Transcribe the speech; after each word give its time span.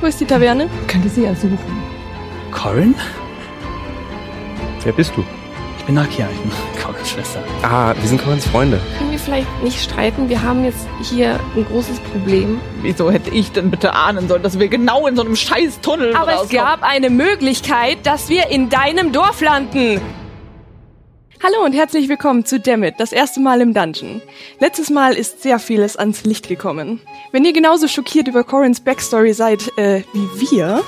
Wo 0.00 0.06
ist 0.06 0.20
die 0.20 0.24
Taverne? 0.26 0.68
Könnte 0.88 1.08
sie 1.08 1.24
ja 1.24 1.34
suchen. 1.34 1.58
Corin? 2.50 2.94
Wer 4.82 4.92
bist 4.92 5.12
du? 5.16 5.24
Ich 5.78 5.84
bin 5.84 5.94
Nakia, 5.96 6.28
ich 6.32 6.38
bin 6.40 6.50
Corins 6.82 7.10
Schwester. 7.10 7.40
Ah, 7.62 7.94
wir 7.98 8.08
sind 8.08 8.22
Corins 8.22 8.46
Freunde. 8.46 8.80
Können 8.98 9.10
wir 9.10 9.18
vielleicht 9.18 9.62
nicht 9.62 9.82
streiten? 9.82 10.28
Wir 10.28 10.42
haben 10.42 10.64
jetzt 10.64 10.86
hier 11.02 11.38
ein 11.56 11.64
großes 11.66 12.00
Problem. 12.00 12.58
Wieso 12.82 13.10
hätte 13.10 13.30
ich 13.30 13.52
denn 13.52 13.70
bitte 13.70 13.92
ahnen 13.94 14.28
sollen, 14.28 14.42
dass 14.42 14.58
wir 14.58 14.68
genau 14.68 15.06
in 15.06 15.16
so 15.16 15.22
einem 15.22 15.36
scheiß 15.36 15.80
Tunnel 15.80 16.14
Aber 16.16 16.32
es 16.32 16.40
rauskommen? 16.40 16.64
gab 16.64 16.82
eine 16.82 17.10
Möglichkeit, 17.10 17.98
dass 18.04 18.28
wir 18.28 18.48
in 18.48 18.68
deinem 18.70 19.12
Dorf 19.12 19.40
landen. 19.42 20.00
Hallo 21.46 21.62
und 21.62 21.74
herzlich 21.74 22.08
willkommen 22.08 22.46
zu 22.46 22.58
Dammit, 22.58 22.94
das 22.96 23.12
erste 23.12 23.38
Mal 23.38 23.60
im 23.60 23.74
Dungeon. 23.74 24.22
Letztes 24.60 24.88
Mal 24.88 25.12
ist 25.12 25.42
sehr 25.42 25.58
vieles 25.58 25.94
ans 25.94 26.24
Licht 26.24 26.48
gekommen. 26.48 27.02
Wenn 27.32 27.44
ihr 27.44 27.52
genauso 27.52 27.86
schockiert 27.86 28.28
über 28.28 28.44
Corins 28.44 28.80
Backstory 28.80 29.34
seid 29.34 29.70
äh, 29.76 30.04
wie 30.14 30.50
wir, 30.50 30.82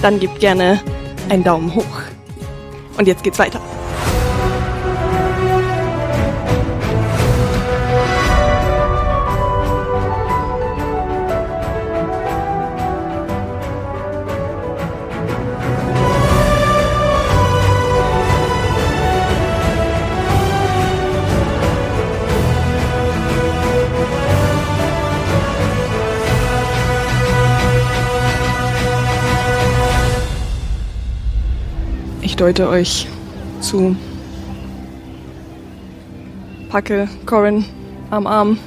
dann 0.00 0.18
gebt 0.18 0.40
gerne 0.40 0.80
einen 1.28 1.44
Daumen 1.44 1.74
hoch. 1.74 2.00
Und 2.96 3.08
jetzt 3.08 3.22
geht's 3.22 3.38
weiter. 3.38 3.60
Deute 32.40 32.68
euch 32.68 33.06
zu. 33.60 33.94
Packe 36.70 37.06
Corin 37.26 37.64
am 38.10 38.26
Arm. 38.26 38.58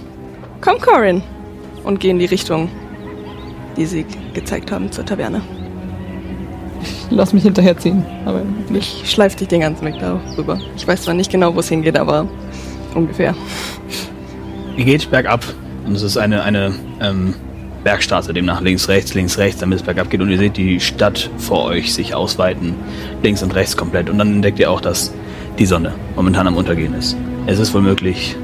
Komm, 0.61 0.79
Corin! 0.79 1.23
Und 1.83 1.99
gehe 1.99 2.11
in 2.11 2.19
die 2.19 2.25
Richtung, 2.25 2.69
die 3.75 3.85
sie 3.85 4.05
gezeigt 4.33 4.71
haben 4.71 4.91
zur 4.91 5.05
Taverne. 5.05 5.41
Lass 7.09 7.33
mich 7.33 7.43
hinterherziehen. 7.43 8.05
Aber 8.25 8.43
Ich 8.73 9.09
schleife 9.09 9.37
dich 9.37 9.47
den 9.47 9.61
ganzen 9.61 9.85
Weg 9.85 9.95
da 9.99 10.19
rüber. 10.37 10.59
Ich 10.75 10.87
weiß 10.87 11.01
zwar 11.01 11.15
nicht 11.15 11.31
genau, 11.31 11.55
wo 11.55 11.59
es 11.59 11.69
hingeht, 11.69 11.97
aber 11.97 12.27
ungefähr. 12.93 13.33
Ihr 14.77 14.85
geht 14.85 15.09
bergab 15.09 15.43
und 15.85 15.95
es 15.95 16.03
ist 16.03 16.17
eine, 16.17 16.43
eine 16.43 16.73
ähm, 17.01 17.33
Bergstraße, 17.83 18.33
demnach 18.33 18.61
links, 18.61 18.87
rechts, 18.87 19.13
links, 19.13 19.37
rechts, 19.37 19.59
damit 19.59 19.79
es 19.79 19.83
bergab 19.83 20.09
geht 20.09 20.21
und 20.21 20.29
ihr 20.29 20.37
seht 20.37 20.55
die 20.55 20.79
Stadt 20.79 21.29
vor 21.37 21.65
euch 21.65 21.93
sich 21.93 22.15
ausweiten, 22.15 22.75
links 23.21 23.43
und 23.43 23.53
rechts 23.55 23.75
komplett 23.75 24.09
und 24.09 24.17
dann 24.17 24.35
entdeckt 24.35 24.59
ihr 24.59 24.71
auch, 24.71 24.79
dass 24.81 25.13
die 25.59 25.65
Sonne 25.65 25.93
momentan 26.15 26.47
am 26.47 26.55
Untergehen 26.55 26.93
ist. 26.93 27.17
Es 27.45 27.59
ist 27.59 27.73
wohl 27.73 27.81
möglich 27.81 28.35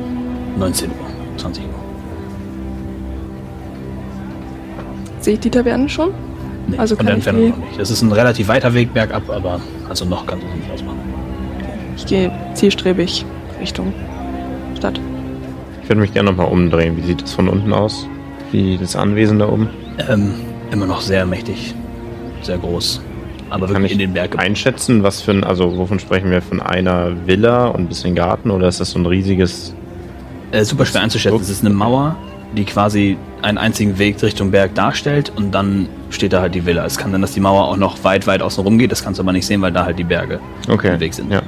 19 0.57 0.89
Uhr, 0.89 0.95
20 1.37 1.63
Uhr. 1.63 1.69
Sehe 5.21 5.33
ich 5.35 5.39
die 5.39 5.49
Taverne 5.49 5.87
schon? 5.87 6.11
Nee, 6.67 6.77
Also 6.77 6.95
von 6.95 7.05
kann 7.05 7.05
der 7.07 7.15
Entfernung 7.15 7.49
noch 7.49 7.57
nicht. 7.57 7.79
Es 7.79 7.89
ist 7.89 8.01
ein 8.01 8.11
relativ 8.11 8.47
weiter 8.49 8.73
Weg 8.73 8.93
bergab, 8.93 9.29
aber 9.29 9.61
also 9.87 10.05
noch 10.05 10.25
kannst 10.25 10.43
du 10.43 10.49
es 10.49 10.55
nicht 10.55 10.71
ausmachen. 10.71 10.99
Ich 11.95 12.05
gehe 12.05 12.31
zielstrebig 12.53 13.25
Richtung 13.59 13.93
Stadt. 14.77 14.99
Ich 15.81 15.89
würde 15.89 16.01
mich 16.01 16.13
gerne 16.13 16.29
nochmal 16.31 16.51
umdrehen. 16.51 16.95
Wie 16.97 17.01
sieht 17.01 17.23
es 17.23 17.33
von 17.33 17.49
unten 17.49 17.73
aus? 17.73 18.07
Wie 18.51 18.77
das 18.77 18.95
Anwesen 18.95 19.39
da 19.39 19.47
oben? 19.49 19.69
Ähm, 20.09 20.33
immer 20.71 20.85
noch 20.85 21.01
sehr 21.01 21.25
mächtig, 21.25 21.73
sehr 22.41 22.57
groß, 22.57 23.01
aber 23.49 23.65
Kann 23.67 23.75
wirklich 23.75 23.85
ich 23.87 23.91
in 23.93 23.99
den 23.99 24.13
Berg 24.13 24.37
einschätzen, 24.39 25.03
was 25.03 25.21
für 25.21 25.31
ein, 25.31 25.43
also 25.43 25.77
wovon 25.77 25.99
sprechen 25.99 26.31
wir? 26.31 26.41
Von 26.41 26.61
einer 26.61 27.11
Villa 27.27 27.67
und 27.67 27.81
ein 27.81 27.87
bisschen 27.87 28.15
Garten 28.15 28.49
oder 28.51 28.67
ist 28.67 28.79
das 28.79 28.91
so 28.91 28.99
ein 28.99 29.05
riesiges. 29.05 29.73
Äh, 30.51 30.63
super 30.63 30.85
schwer 30.85 31.01
einzuschätzen. 31.01 31.39
Es 31.41 31.49
ist 31.49 31.63
eine 31.63 31.73
Mauer, 31.73 32.15
die 32.57 32.65
quasi 32.65 33.17
einen 33.43 33.57
einzigen 33.59 33.99
Weg 33.99 34.21
Richtung 34.23 34.51
Berg 34.51 34.73
darstellt 34.73 35.31
und 35.35 35.51
dann 35.51 35.87
steht 36.09 36.33
da 36.33 36.41
halt 36.41 36.55
die 36.55 36.65
Villa. 36.65 36.85
Es 36.85 36.97
kann 36.97 37.11
sein, 37.11 37.21
dass 37.21 37.33
die 37.33 37.39
Mauer 37.39 37.65
auch 37.67 37.77
noch 37.77 38.03
weit, 38.03 38.25
weit 38.25 38.41
außen 38.41 38.63
rum 38.63 38.79
geht. 38.79 38.91
Das 38.91 39.03
kannst 39.03 39.19
du 39.19 39.23
aber 39.23 39.31
nicht 39.31 39.45
sehen, 39.45 39.61
weil 39.61 39.71
da 39.71 39.85
halt 39.85 39.99
die 39.99 40.03
Berge 40.03 40.39
Okay. 40.67 40.93
im 40.95 40.99
Weg 40.99 41.13
sind. 41.13 41.31
Ja. 41.31 41.41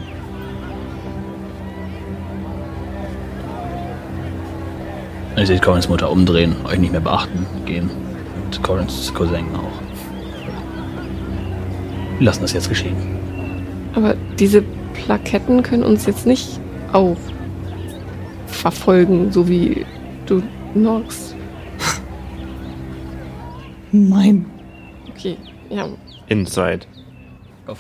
Ihr 5.42 5.48
seht 5.48 5.64
Corins 5.64 5.90
Mutter 5.90 6.10
umdrehen, 6.12 6.56
euch 6.66 6.78
nicht 6.78 6.92
mehr 6.92 7.02
beachten, 7.02 7.48
gehen. 7.66 7.90
Und 8.46 8.62
Corins 8.62 9.12
Cousin 9.12 9.48
auch. 9.56 9.82
Wir 12.20 12.26
lassen 12.28 12.44
das 12.44 12.54
jetzt 12.54 12.70
geschehen. 12.70 12.96
Aber 13.96 14.14
diese 14.38 14.62
Plaketten 14.94 15.64
können 15.64 15.82
uns 15.82 16.06
jetzt 16.06 16.28
nicht 16.28 16.60
auch 16.94 17.18
verfolgen, 18.46 19.32
so 19.32 19.50
wie 19.50 19.84
du 20.28 20.44
Nox. 20.76 21.34
nein. 23.92 24.46
Okay, 25.10 25.38
ja. 25.72 25.88
Inside. 26.28 26.82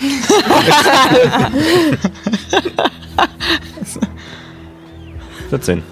14. 5.52 5.84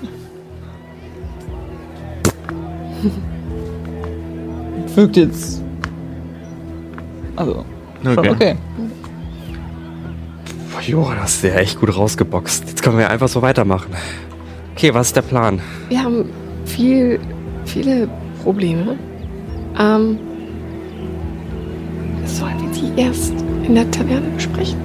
Wirkt 4.95 5.17
jetzt. 5.17 5.61
Also. 7.35 7.65
schon 8.03 8.17
Okay. 8.17 8.29
okay. 8.29 8.55
Boah, 10.71 10.81
Jo, 10.81 11.11
das 11.19 11.35
ist 11.35 11.43
ja 11.43 11.55
echt 11.55 11.79
gut 11.79 11.95
rausgeboxt. 11.95 12.65
Jetzt 12.67 12.83
können 12.83 12.97
wir 12.97 13.03
ja 13.03 13.09
einfach 13.09 13.27
so 13.27 13.41
weitermachen. 13.41 13.93
Okay, 14.75 14.93
was 14.93 15.07
ist 15.07 15.15
der 15.15 15.21
Plan? 15.21 15.61
Wir 15.89 16.03
haben 16.03 16.29
viel, 16.65 17.19
viele 17.65 18.09
Probleme. 18.43 18.97
Ähm, 19.77 20.17
sollen 22.25 22.55
wir 22.61 22.69
die 22.71 23.01
erst 23.01 23.33
in 23.65 23.75
der 23.75 23.89
Taverne 23.91 24.29
besprechen? 24.35 24.79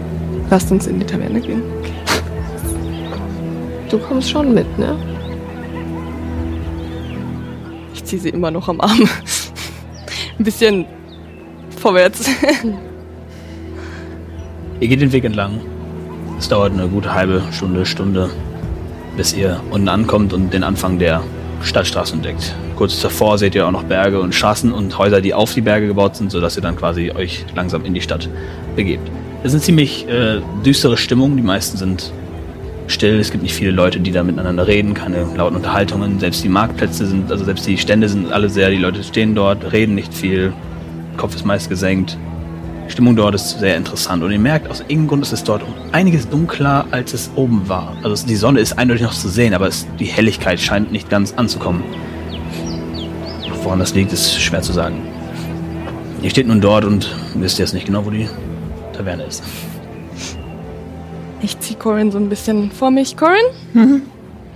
Lasst 0.50 0.70
uns 0.70 0.86
in 0.86 0.98
die 0.98 1.06
Taverne 1.06 1.41
gehen. 1.41 1.62
Du 3.91 3.98
kommst 3.98 4.31
schon 4.31 4.52
mit, 4.54 4.78
ne? 4.78 4.96
Ziehe 8.14 8.20
sie 8.20 8.28
immer 8.30 8.50
noch 8.50 8.69
am 8.69 8.80
Arm. 8.80 9.08
Ein 10.38 10.44
bisschen 10.44 10.86
vorwärts. 11.76 12.28
Ihr 14.80 14.88
geht 14.88 15.00
den 15.00 15.12
Weg 15.12 15.25
entlang. 15.25 15.60
Es 16.38 16.48
dauert 16.48 16.72
eine 16.72 16.86
gute 16.88 17.12
halbe 17.12 17.42
Stunde, 17.50 17.86
Stunde, 17.86 18.30
bis 19.16 19.32
ihr 19.34 19.60
unten 19.70 19.88
ankommt 19.88 20.32
und 20.32 20.52
den 20.52 20.62
Anfang 20.62 20.98
der 20.98 21.22
Stadtstraße 21.62 22.14
entdeckt. 22.14 22.54
Kurz 22.76 23.00
davor 23.00 23.38
seht 23.38 23.54
ihr 23.54 23.66
auch 23.66 23.72
noch 23.72 23.84
Berge 23.84 24.20
und 24.20 24.34
Straßen 24.34 24.72
und 24.72 24.96
Häuser, 24.98 25.20
die 25.20 25.34
auf 25.34 25.54
die 25.54 25.60
Berge 25.60 25.86
gebaut 25.86 26.16
sind, 26.16 26.31
sodass 26.31 26.56
ihr 26.56 26.62
dann 26.62 26.76
quasi 26.76 27.10
euch 27.10 27.44
langsam 27.54 27.84
in 27.84 27.94
die 27.94 28.00
Stadt 28.00 28.28
begebt. 28.76 29.10
Es 29.43 29.49
ist 29.49 29.55
eine 29.55 29.62
ziemlich 29.62 30.08
äh, 30.08 30.40
düstere 30.64 30.96
Stimmung. 30.96 31.37
Die 31.37 31.43
meisten 31.43 31.76
sind 31.76 32.12
still. 32.86 33.19
Es 33.19 33.31
gibt 33.31 33.42
nicht 33.42 33.54
viele 33.54 33.70
Leute, 33.70 34.00
die 34.00 34.12
da 34.12 34.22
miteinander 34.22 34.66
reden, 34.66 34.94
keine 34.94 35.26
lauten 35.36 35.56
Unterhaltungen. 35.56 36.19
Selbst 36.20 36.44
die 36.44 36.48
Marktplätze 36.48 37.06
sind, 37.06 37.31
also 37.31 37.44
selbst 37.44 37.66
die 37.66 37.78
Stände 37.78 38.08
sind 38.08 38.32
alle 38.32 38.48
sehr, 38.48 38.70
die 38.70 38.76
Leute 38.76 39.02
stehen 39.02 39.34
dort, 39.34 39.72
reden 39.72 39.94
nicht 39.94 40.12
viel. 40.12 40.52
Kopf 41.16 41.34
ist 41.34 41.44
meist 41.44 41.69
gesenkt. 41.69 42.19
Die 42.86 42.90
Stimmung 42.90 43.16
dort 43.16 43.34
ist 43.34 43.58
sehr 43.58 43.76
interessant 43.76 44.22
und 44.22 44.31
ihr 44.31 44.38
merkt, 44.38 44.70
aus 44.70 44.81
irgendeinem 44.81 45.08
Grund 45.08 45.22
ist 45.22 45.32
es 45.32 45.42
dort 45.42 45.62
um 45.62 45.72
einiges 45.92 46.28
dunkler, 46.28 46.84
als 46.90 47.14
es 47.14 47.31
oben 47.34 47.66
war. 47.69 47.96
Also 48.02 48.26
die 48.26 48.36
Sonne 48.36 48.60
ist 48.60 48.78
eindeutig 48.78 49.02
noch 49.02 49.14
zu 49.14 49.28
sehen, 49.28 49.54
aber 49.54 49.69
es, 49.69 49.86
die 49.98 50.04
Helligkeit 50.04 50.60
scheint 50.60 50.92
nicht 50.92 51.08
ganz 51.08 51.32
anzukommen. 51.32 51.82
Woran 53.62 53.78
das 53.78 53.94
liegt, 53.94 54.12
ist 54.12 54.38
schwer 54.38 54.60
zu 54.60 54.75
sagen. 54.75 54.96
Ihr 56.20 56.28
steht 56.28 56.46
nun 56.46 56.60
dort 56.60 56.84
und 56.84 57.14
wisst 57.34 57.58
jetzt 57.58 57.72
nicht 57.72 57.86
genau, 57.86 58.04
wo 58.04 58.10
die 58.10 58.28
Taverne 58.92 59.25
ist. 59.25 59.42
Ich 61.44 61.58
ziehe 61.61 61.79
Corin 61.79 62.11
so 62.11 62.17
ein 62.17 62.31
bisschen 62.31 62.70
vor 62.70 62.91
mich. 62.91 63.19
Corin? 63.19 63.44
Mhm. 63.75 64.02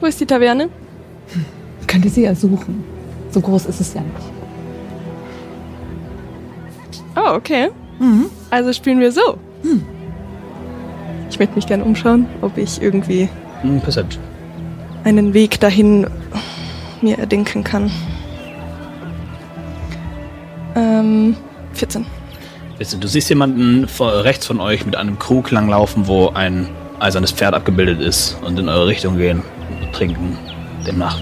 Wo 0.01 0.07
ist 0.07 0.19
die 0.21 0.27
Taverne? 0.27 0.71
Könnte 1.87 2.09
sie 2.09 2.23
ja 2.23 2.35
suchen. 2.35 2.83
So 3.31 3.43
groß 3.43 3.67
ist 3.67 3.79
es 3.81 3.93
ja 3.93 4.01
nicht. 4.01 4.15
Oh, 7.15 7.35
okay. 7.35 7.69
Also 8.51 8.73
spielen 8.73 9.01
wir 9.01 9.13
so. 9.13 9.37
Ich 11.31 11.39
möchte 11.39 11.57
mich 11.57 11.67
gerne 11.67 11.85
umschauen, 11.85 12.27
ob 12.41 12.57
ich 12.57 12.81
irgendwie 12.81 13.29
Hm, 13.61 13.81
Perception. 13.83 14.23
einen 15.05 15.35
Weg 15.35 15.61
dahin 15.61 16.07
mir 17.03 17.19
erdenken 17.19 17.65
kann. 17.65 17.91
Ähm, 20.75 21.37
14. 21.75 22.07
Du 22.79 23.09
siehst 23.09 23.29
jemanden 23.29 23.89
vor, 23.89 24.23
rechts 24.23 24.47
von 24.47 24.61
euch 24.61 24.87
mit 24.87 24.95
einem 24.95 25.19
Krug 25.19 25.51
langlaufen, 25.51 26.07
wo 26.07 26.29
ein 26.29 26.69
eisernes 27.01 27.33
Pferd 27.33 27.55
abgebildet 27.55 28.01
ist 28.01 28.39
und 28.43 28.57
in 28.57 28.69
eure 28.69 28.87
Richtung 28.87 29.19
gehen 29.19 29.43
und 29.83 29.93
trinken. 29.93 30.39
Demnach 30.87 31.21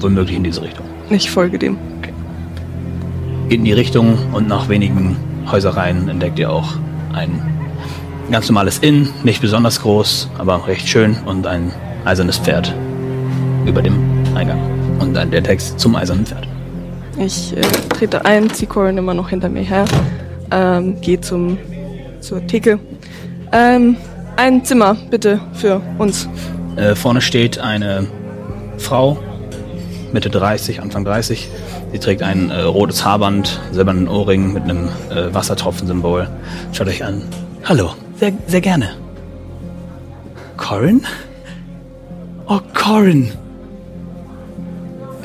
womöglich 0.00 0.36
in 0.36 0.44
diese 0.44 0.62
Richtung. 0.62 0.86
Ich 1.10 1.30
folge 1.30 1.58
dem. 1.58 1.76
Geht 2.00 2.14
in 3.50 3.64
die 3.64 3.72
Richtung 3.72 4.16
und 4.32 4.48
nach 4.48 4.70
wenigen 4.70 5.16
Häusereien 5.50 6.08
entdeckt 6.08 6.38
ihr 6.38 6.50
auch 6.50 6.72
ein 7.12 7.42
ganz 8.30 8.48
normales 8.48 8.78
Inn, 8.78 9.10
nicht 9.22 9.42
besonders 9.42 9.82
groß, 9.82 10.30
aber 10.38 10.66
recht 10.66 10.88
schön 10.88 11.16
und 11.26 11.46
ein 11.46 11.72
eisernes 12.06 12.38
Pferd 12.38 12.72
über 13.66 13.82
dem 13.82 13.98
Eingang. 14.34 14.60
Und 14.98 15.12
dann 15.12 15.30
der 15.30 15.42
Text 15.42 15.78
zum 15.78 15.94
eisernen 15.96 16.24
Pferd. 16.24 16.46
Ich 17.18 17.54
äh, 17.54 17.60
trete 17.90 18.24
ein, 18.24 18.48
ziehe 18.50 18.68
Corin 18.68 18.96
immer 18.96 19.12
noch 19.12 19.28
hinter 19.28 19.50
mir 19.50 19.62
her, 19.62 19.84
ähm, 20.50 21.00
gehe 21.00 21.20
zum 21.20 21.58
zur 22.20 22.46
Theke. 22.46 22.78
Ähm, 23.52 23.96
ein 24.36 24.64
Zimmer 24.64 24.96
bitte 25.10 25.40
für 25.54 25.80
uns. 25.98 26.28
Äh, 26.76 26.94
vorne 26.94 27.20
steht 27.20 27.58
eine 27.58 28.06
Frau, 28.78 29.18
Mitte 30.12 30.30
30, 30.30 30.80
Anfang 30.80 31.04
30. 31.04 31.48
Sie 31.92 31.98
trägt 31.98 32.22
ein 32.22 32.50
äh, 32.50 32.62
rotes 32.62 33.04
Haarband, 33.04 33.60
silbernen 33.72 34.08
Ohrring 34.08 34.52
mit 34.52 34.64
einem 34.64 34.88
äh, 35.10 35.32
Wassertropfensymbol. 35.34 36.28
Schaut 36.72 36.86
euch 36.86 37.04
an. 37.04 37.22
Hallo, 37.64 37.90
sehr, 38.18 38.32
sehr 38.46 38.60
gerne. 38.60 38.90
Corin? 40.56 41.02
Oh, 42.46 42.60
Corin. 42.74 43.32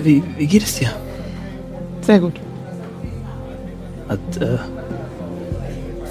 Wie, 0.02 0.24
wie 0.38 0.48
geht 0.48 0.64
es 0.64 0.76
dir? 0.76 0.90
Sehr 2.02 2.20
gut. 2.20 2.34
Hat 4.08 4.20
äh, 4.40 4.58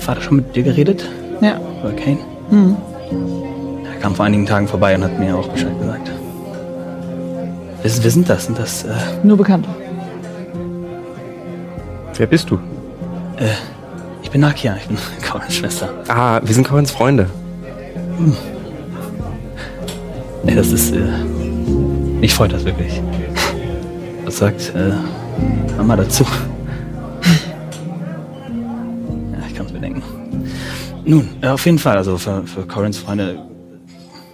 Vater 0.05 0.21
schon 0.21 0.37
mit 0.37 0.55
dir 0.55 0.62
geredet? 0.62 1.09
Ja. 1.41 1.59
Über 1.83 1.93
Kane? 1.93 2.19
Hm. 2.51 2.77
Er 3.91 4.01
kam 4.01 4.15
vor 4.15 4.27
einigen 4.27 4.45
Tagen 4.45 4.69
vorbei 4.69 4.95
und 4.95 5.03
hat 5.03 5.19
mir 5.19 5.35
auch 5.35 5.49
Bescheid 5.49 5.79
gesagt. 5.81 6.11
Wer, 7.83 7.91
wer 8.03 8.11
sind 8.11 8.29
das? 8.29 8.45
Sind 8.45 8.59
das, 8.59 8.85
äh, 8.85 8.89
Nur 9.23 9.39
bekannt. 9.39 9.67
Wer 12.17 12.27
bist 12.27 12.51
du? 12.51 12.59
ich 14.23 14.31
bin 14.31 14.43
Nakia, 14.43 14.77
ich 14.77 14.87
bin 14.87 14.97
Corins 15.29 15.55
Schwester. 15.55 15.89
Ah, 16.09 16.41
wir 16.45 16.55
sind 16.55 16.69
Corins 16.69 16.91
Freunde. 16.91 17.27
Nee, 20.45 20.55
das 20.55 20.71
ist, 20.71 20.95
äh, 20.95 21.01
mich 22.21 22.35
freut 22.35 22.53
das 22.53 22.65
wirklich. 22.65 23.01
Was 24.25 24.37
sagt, 24.37 24.73
äh, 24.77 24.93
Mama 25.77 25.97
dazu? 25.97 26.25
Nun, 31.05 31.29
äh, 31.43 31.49
auf 31.49 31.65
jeden 31.67 31.79
Fall, 31.79 31.97
also 31.97 32.17
für, 32.19 32.47
für 32.47 32.67
Corins 32.67 32.99
Freunde, 32.99 33.39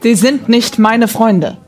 Sie 0.02 0.14
sind 0.14 0.48
nicht 0.48 0.78
meine 0.78 1.08
Freunde. 1.08 1.58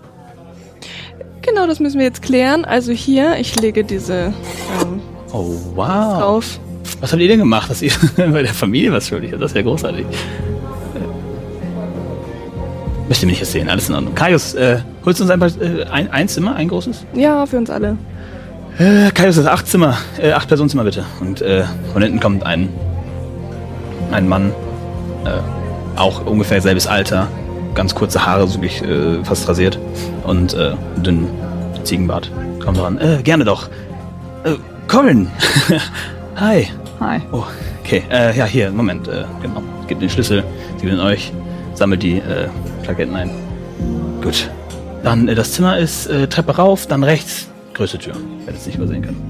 Genau, 1.42 1.66
das 1.66 1.80
müssen 1.80 1.98
wir 1.98 2.06
jetzt 2.06 2.22
klären. 2.22 2.64
Also 2.64 2.92
hier, 2.92 3.36
ich 3.38 3.60
lege 3.60 3.84
diese 3.84 4.32
ähm, 4.80 5.00
oh 5.32 5.54
wow. 5.74 6.18
drauf. 6.18 6.60
Was 7.00 7.12
habt 7.12 7.20
ihr 7.20 7.28
denn 7.28 7.40
gemacht, 7.40 7.68
dass 7.68 7.82
ihr 7.82 7.92
bei 8.16 8.42
der 8.42 8.54
Familie 8.54 8.90
was 8.92 9.08
schuldig 9.08 9.32
habt? 9.32 9.42
Das 9.42 9.50
ist 9.50 9.56
ja 9.56 9.62
großartig. 9.62 10.06
Äh, 10.06 10.08
müsst 13.06 13.22
ihr 13.22 13.26
mir 13.26 13.32
nicht 13.32 13.42
erzählen, 13.42 13.68
alles 13.68 13.90
in 13.90 13.96
Ordnung. 13.96 14.14
Kaius, 14.14 14.54
äh, 14.54 14.78
holst 15.04 15.20
du 15.20 15.24
uns 15.24 15.30
ein, 15.30 15.40
paar, 15.40 15.50
äh, 15.60 15.84
ein, 15.90 16.10
ein 16.10 16.28
Zimmer, 16.28 16.54
ein 16.54 16.68
großes? 16.68 17.04
Ja, 17.12 17.44
für 17.44 17.58
uns 17.58 17.68
alle. 17.68 17.98
Äh, 18.78 19.10
Kaius, 19.10 19.34
das 19.34 19.44
ist 19.44 19.50
acht 19.50 19.66
Zimmer, 19.66 19.98
äh, 20.18 20.32
acht 20.32 20.48
Personenzimmer 20.48 20.84
bitte. 20.84 21.04
Und 21.20 21.42
äh, 21.42 21.64
von 21.92 22.00
hinten 22.02 22.20
kommt 22.20 22.46
ein, 22.46 22.70
ein 24.10 24.26
Mann, 24.26 24.52
äh, 25.24 25.98
auch 25.98 26.24
ungefähr 26.26 26.60
selbes 26.60 26.86
Alter, 26.86 27.28
ganz 27.74 27.94
kurze 27.94 28.24
Haare, 28.24 28.46
so 28.46 28.54
wirklich 28.60 28.82
äh, 28.82 29.22
fast 29.24 29.48
rasiert 29.48 29.78
und 30.24 30.54
äh, 30.54 30.72
dünn 30.96 31.28
Ziegenbart. 31.84 32.30
Kommt 32.64 32.78
dran. 32.78 32.98
Äh, 32.98 33.22
gerne 33.22 33.44
doch. 33.44 33.68
Äh, 34.44 34.54
Corin! 34.88 35.28
Hi. 36.36 36.68
Hi. 37.00 37.20
Oh, 37.32 37.44
okay. 37.80 38.02
Äh, 38.10 38.36
ja, 38.36 38.44
hier, 38.44 38.70
Moment. 38.70 39.08
Äh, 39.08 39.24
genau. 39.40 39.62
Gebt 39.88 40.00
den 40.00 40.10
Schlüssel, 40.10 40.44
sie 40.78 40.86
will 40.86 41.00
euch, 41.00 41.32
sammelt 41.74 42.02
die 42.02 42.18
äh, 42.18 42.48
Plaketten 42.82 43.14
ein. 43.16 43.30
Gut. 44.22 44.50
Dann, 45.02 45.28
äh, 45.28 45.34
das 45.34 45.52
Zimmer 45.52 45.78
ist 45.78 46.06
äh, 46.06 46.28
Treppe 46.28 46.56
rauf, 46.56 46.86
dann 46.86 47.02
rechts, 47.02 47.48
größte 47.74 47.98
Tür. 47.98 48.14
Werde 48.44 48.58
es 48.58 48.66
nicht 48.66 48.76
übersehen 48.76 49.02
können. 49.02 49.20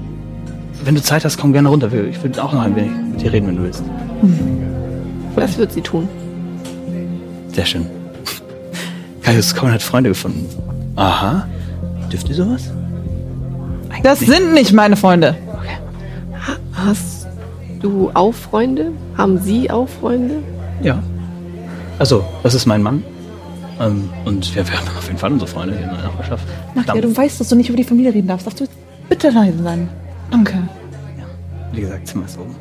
Wenn 0.83 0.95
du 0.95 1.01
Zeit 1.01 1.23
hast, 1.25 1.37
komm 1.37 1.53
gerne 1.53 1.69
runter. 1.69 1.91
Ich 1.93 2.21
will 2.23 2.31
auch 2.39 2.53
noch 2.53 2.61
ein 2.61 2.75
wenig 2.75 2.91
mit 3.11 3.21
dir 3.21 3.31
reden, 3.33 3.47
wenn 3.47 3.55
du 3.57 3.63
willst. 3.63 3.83
Das 5.35 5.57
wird 5.57 5.71
sie 5.71 5.81
tun. 5.81 6.07
Sehr 7.51 7.65
schön. 7.65 7.85
Kaius 9.21 9.55
Corin 9.55 9.73
hat 9.73 9.81
Freunde 9.81 10.09
gefunden. 10.09 10.45
Aha. 10.95 11.47
Dürft 12.11 12.29
ihr 12.29 12.35
sowas? 12.35 12.69
Eigentlich 13.89 14.01
Das 14.03 14.21
nicht. 14.21 14.31
sind 14.31 14.53
nicht 14.53 14.73
meine 14.73 14.95
Freunde. 14.95 15.35
Hast 16.73 17.27
du 17.81 18.11
auch 18.13 18.33
Freunde? 18.33 18.91
Haben 19.17 19.37
sie 19.39 19.69
auch 19.71 19.87
Freunde? 19.87 20.35
Ja. 20.81 21.01
Also, 21.99 22.25
das 22.43 22.53
ist 22.53 22.65
mein 22.65 22.81
Mann. 22.83 23.03
Ähm, 23.79 24.09
und 24.25 24.53
wir, 24.55 24.67
wir 24.67 24.77
haben 24.77 24.87
auf 24.97 25.05
jeden 25.07 25.17
Fall 25.17 25.31
unsere 25.31 25.49
Freunde 25.49 25.75
in 25.75 25.81
der 25.81 25.91
Nachbarschaft. 25.93 26.45
Ja, 26.75 26.83
Verdammt. 26.83 27.03
du 27.05 27.17
weißt, 27.17 27.39
dass 27.39 27.49
du 27.49 27.55
nicht 27.55 27.69
über 27.69 27.77
die 27.77 27.83
Familie 27.83 28.13
reden 28.13 28.27
darfst. 28.27 28.45
Darfst 28.45 28.59
du 28.59 28.65
bitte 29.09 29.29
leise 29.29 29.61
sein? 29.63 29.87
Danke. 30.31 30.55
Wie 31.71 31.81
gesagt, 31.81 32.07
Zimmer 32.07 32.25
ist 32.25 32.37
oben. 32.37 32.55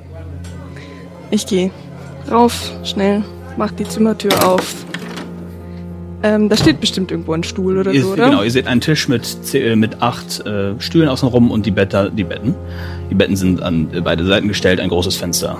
Ich 1.31 1.47
gehe 1.47 1.71
rauf, 2.31 2.73
schnell, 2.85 3.25
mach 3.57 3.71
die 3.73 3.85
Zimmertür 3.85 4.33
auf. 4.47 4.75
Ähm, 6.25 6.49
da 6.49 6.57
steht 6.57 6.81
bestimmt 6.81 7.11
irgendwo 7.11 7.33
ein 7.33 7.43
Stuhl 7.43 7.79
oder 7.79 7.93
Ihr, 7.93 8.03
so, 8.03 8.13
oder? 8.13 8.27
Genau, 8.27 8.43
ihr 8.43 8.51
seht 8.51 8.69
einen 8.69 8.81
Tisch 8.81 9.09
mit, 9.09 9.55
äh, 9.55 9.75
mit 9.75 10.03
acht 10.03 10.47
äh, 10.47 10.81
Stühlen 10.81 11.09
außenrum 11.09 11.51
und 11.51 11.67
die, 11.67 11.73
Better, 11.73 12.11
die 12.11 12.23
Betten. 12.23 12.55
Die 13.11 13.15
Betten 13.15 13.35
sind 13.35 13.61
an 13.61 13.93
äh, 13.93 14.01
beide 14.01 14.25
Seiten 14.25 14.47
gestellt, 14.47 14.79
ein 14.79 14.89
großes 14.89 15.17
Fenster. 15.17 15.59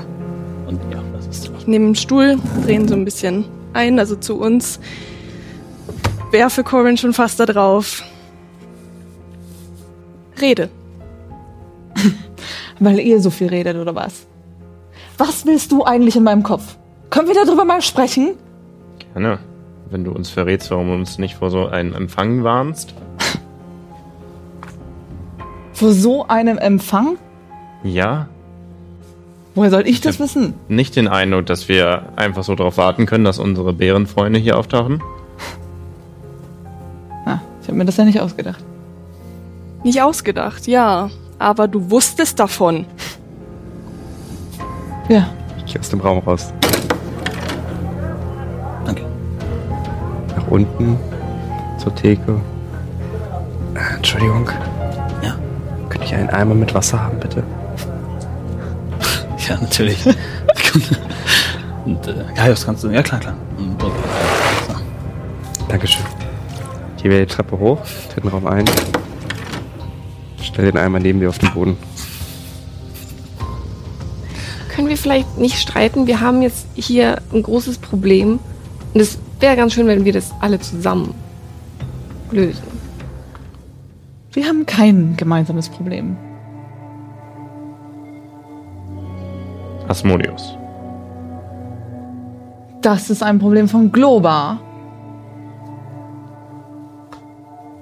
Und 0.69 0.81
ja, 0.93 1.03
das 1.17 1.27
ist 1.27 1.51
Ich 1.59 1.67
nehme 1.67 1.87
einen 1.87 1.95
Stuhl, 1.97 2.39
drehen 2.65 2.87
so 2.87 2.95
ein 2.95 3.05
bisschen 3.05 3.45
ein, 3.73 3.99
also 3.99 4.15
zu 4.15 4.39
uns. 4.39 4.79
Werfe 6.31 6.63
Corin 6.63 6.97
schon 6.97 7.13
fast 7.13 7.41
da 7.41 7.47
drauf. 7.47 8.05
Rede. 10.41 10.71
Weil 12.79 13.01
ihr 13.01 13.21
so 13.21 13.31
viel 13.31 13.49
redet, 13.49 13.77
oder 13.77 13.95
was? 13.95 14.27
Was 15.19 15.47
willst 15.47 15.73
du 15.73 15.85
eigentlich 15.85 16.17
in 16.17 16.25
meinem 16.25 16.43
Kopf? 16.43 16.77
Können 17.11 17.29
wir 17.29 17.35
darüber 17.35 17.65
mal 17.65 17.83
sprechen? 17.83 18.35
Gerne. 19.13 19.39
Wenn 19.91 20.05
du 20.05 20.13
uns 20.13 20.31
verrätst, 20.31 20.71
warum 20.71 20.87
du 20.89 20.95
uns 20.95 21.19
nicht 21.19 21.35
vor 21.37 21.51
so 21.51 21.67
einem 21.67 21.93
Empfang 21.95 22.45
warnst. 22.45 22.95
Vor 25.75 25.93
so 25.93 26.27
einem 26.29 26.59
Empfang? 26.59 27.17
Ja, 27.83 28.29
Woher 29.55 29.69
soll 29.71 29.87
ich 29.87 30.01
das 30.01 30.17
Ja. 30.17 30.25
wissen? 30.25 30.55
nicht 30.69 30.97
den 30.97 31.09
Eindruck, 31.09 31.45
dass 31.45 31.69
wir 31.69 32.05
einfach 32.17 32.43
so 32.43 32.55
darauf 32.55 32.79
warten 32.79 33.05
können, 33.05 33.25
dass 33.25 33.39
unsere 33.39 33.75
Bärenfreunde 33.75 34.39
hier 34.39 34.59
auftauchen. 34.59 35.03
Ah, 37.27 37.39
ich 37.61 37.69
habe 37.69 37.77
mir 37.77 37.85
das 37.85 37.99
ja 37.99 38.05
nicht 38.05 38.19
ausgedacht. 38.19 38.65
Nicht 39.85 40.01
ausgedacht, 40.01 40.67
ja. 40.67 41.11
Aber 41.39 41.69
du 41.69 41.91
wusstest 41.91 42.41
davon. 42.41 42.87
Ja, 45.09 45.29
Ich 45.59 45.73
gehe 45.73 45.81
aus 45.81 45.91
dem 45.91 46.01
Raum 46.01 46.19
raus. 46.19 46.53
Danke. 48.85 49.03
Nach 50.37 50.47
unten 50.49 50.97
zur 51.79 51.95
Theke. 51.95 52.41
Äh, 53.75 53.97
Entschuldigung. 53.97 54.49
Ja. 55.23 55.37
Könnte 55.89 56.07
ich 56.07 56.15
einen 56.15 56.31
Eimer 56.31 56.55
mit 56.55 56.75
Wasser 56.75 57.03
haben, 57.03 57.19
bitte? 57.19 57.43
Ja, 59.49 59.57
natürlich. 59.61 60.07
und 61.85 62.07
äh, 62.07 62.15
Gaius 62.37 62.65
kannst 62.65 62.85
du. 62.85 62.91
Ja, 62.91 63.03
klar, 63.03 63.19
klar. 63.19 63.35
Und, 63.59 63.83
und, 63.83 63.93
so. 64.69 64.75
Dankeschön. 65.69 66.05
Ich 66.97 67.03
gehe 67.03 67.11
wieder 67.11 67.27
die 67.27 67.27
Treppe 67.27 67.59
hoch, 67.59 67.81
dritten 68.15 68.29
Raum 68.29 68.47
ein. 68.47 68.65
Stell 70.41 70.67
den 70.67 70.77
Eimer 70.77 71.01
neben 71.01 71.19
dir 71.19 71.29
auf 71.29 71.39
den 71.39 71.53
Boden. 71.53 71.77
Vielleicht 75.03 75.39
nicht 75.39 75.59
streiten? 75.59 76.07
Wir 76.07 76.21
haben 76.21 76.43
jetzt 76.43 76.67
hier 76.75 77.21
ein 77.33 77.43
großes 77.43 77.79
Problem. 77.79 78.39
Und 78.95 79.01
es 79.01 79.19
wäre 79.41 79.57
ganz 79.57 79.75
schön, 79.75 79.87
wenn 79.87 80.05
wir 80.05 80.13
das 80.13 80.33
alle 80.41 80.61
zusammen 80.61 81.15
lösen. 82.31 82.63
wir 84.33 84.47
haben 84.47 84.65
kein 84.65 85.17
gemeinsames 85.17 85.69
Problem. 85.69 86.17
Asmodeus. 89.89 90.57
Das 92.81 93.11
ist 93.11 93.23
ein 93.23 93.39
Problem 93.39 93.69
von 93.69 93.93
Globa. 93.93 94.59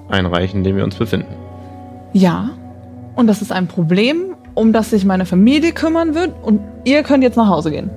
Ein 0.08 0.26
Reich, 0.26 0.52
in 0.54 0.64
dem 0.64 0.76
wir 0.76 0.84
uns 0.84 0.96
befinden. 0.96 1.32
Ja. 2.12 2.50
Und 3.14 3.28
das 3.28 3.42
ist 3.42 3.52
ein 3.52 3.68
Problem, 3.68 4.29
um 4.54 4.72
das 4.72 4.90
sich 4.90 5.04
meine 5.04 5.26
Familie 5.26 5.72
kümmern 5.72 6.14
wird. 6.14 6.32
Und 6.42 6.60
ihr 6.84 7.02
könnt 7.02 7.22
jetzt 7.22 7.36
nach 7.36 7.48
Hause 7.48 7.70
gehen. 7.70 7.90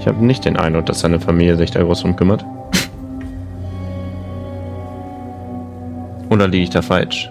Ich 0.00 0.06
habe 0.06 0.24
nicht 0.24 0.44
den 0.44 0.56
Eindruck, 0.56 0.86
dass 0.86 1.00
seine 1.00 1.20
Familie 1.20 1.56
sich 1.56 1.70
da 1.70 1.82
groß 1.82 2.00
drum 2.00 2.16
kümmert. 2.16 2.44
Oder 6.28 6.48
liege 6.48 6.64
ich 6.64 6.70
da 6.70 6.82
falsch? 6.82 7.30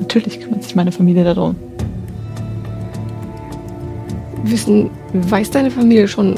Natürlich 0.00 0.40
kümmert 0.40 0.64
sich 0.64 0.74
meine 0.74 0.90
Familie 0.90 1.22
darum. 1.22 1.54
Wissen, 4.44 4.90
weiß 5.12 5.50
deine 5.50 5.70
Familie 5.70 6.08
schon 6.08 6.34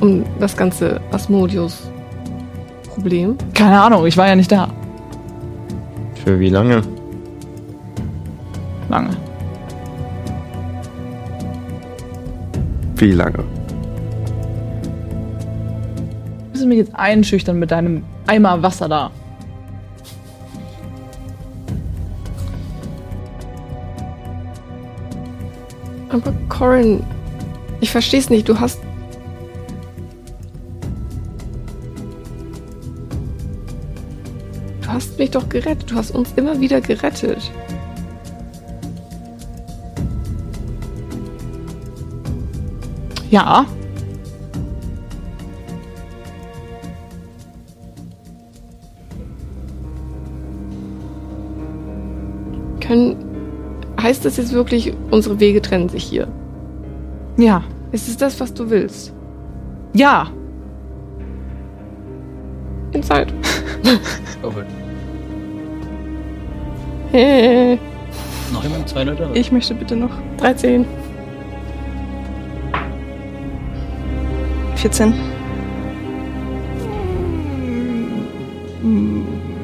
um 0.00 0.24
das 0.40 0.56
ganze 0.56 1.00
Asmodius-Problem? 1.10 3.36
Keine 3.54 3.80
Ahnung, 3.80 4.06
ich 4.06 4.16
war 4.16 4.28
ja 4.28 4.36
nicht 4.36 4.52
da. 4.52 4.68
Für 6.24 6.38
wie 6.38 6.50
lange? 6.50 6.82
Lange. 8.88 9.16
Wie 12.96 13.10
lange? 13.10 13.44
Willst 16.50 16.62
du 16.62 16.68
mich 16.68 16.78
jetzt 16.78 16.94
einschüchtern 16.94 17.58
mit 17.58 17.70
deinem 17.72 18.04
Eimer 18.26 18.62
Wasser 18.62 18.88
da? 18.88 19.10
Aber 26.10 26.32
Corin, 26.48 27.02
ich 27.80 27.90
versteh's 27.90 28.30
nicht. 28.30 28.48
Du 28.48 28.60
hast. 28.60 28.81
Mich 35.22 35.30
doch 35.30 35.48
gerettet. 35.48 35.88
Du 35.88 35.94
hast 35.94 36.10
uns 36.10 36.32
immer 36.34 36.60
wieder 36.60 36.80
gerettet. 36.80 37.52
Ja. 43.30 43.64
Können. 52.80 53.16
Heißt 54.00 54.24
das 54.24 54.36
jetzt 54.38 54.52
wirklich, 54.52 54.92
unsere 55.12 55.38
Wege 55.38 55.62
trennen 55.62 55.88
sich 55.88 56.02
hier? 56.02 56.26
Ja. 57.36 57.62
Ist 57.92 58.08
es 58.08 58.16
das, 58.16 58.40
was 58.40 58.52
du 58.52 58.70
willst? 58.70 59.12
Ja. 59.94 60.26
Inside. 62.92 63.32
Over. 64.42 64.64
Hey, 67.12 67.78
Noch 68.52 68.62
jemand? 68.62 68.88
Zwei 68.88 69.04
Leute? 69.04 69.28
Ich 69.34 69.52
möchte 69.52 69.74
bitte 69.74 69.94
noch 69.96 70.10
13. 70.38 70.86
14. 74.76 75.14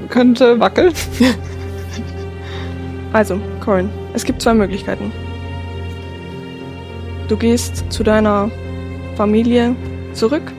Könnte 0.08 0.60
wackeln. 0.60 0.92
Also, 3.10 3.40
Corin, 3.64 3.88
es 4.12 4.22
gibt 4.22 4.42
zwei 4.42 4.52
Möglichkeiten. 4.52 5.10
Du 7.26 7.38
gehst 7.38 7.90
zu 7.90 8.02
deiner 8.02 8.50
Familie 9.16 9.74
zurück, 10.12 10.52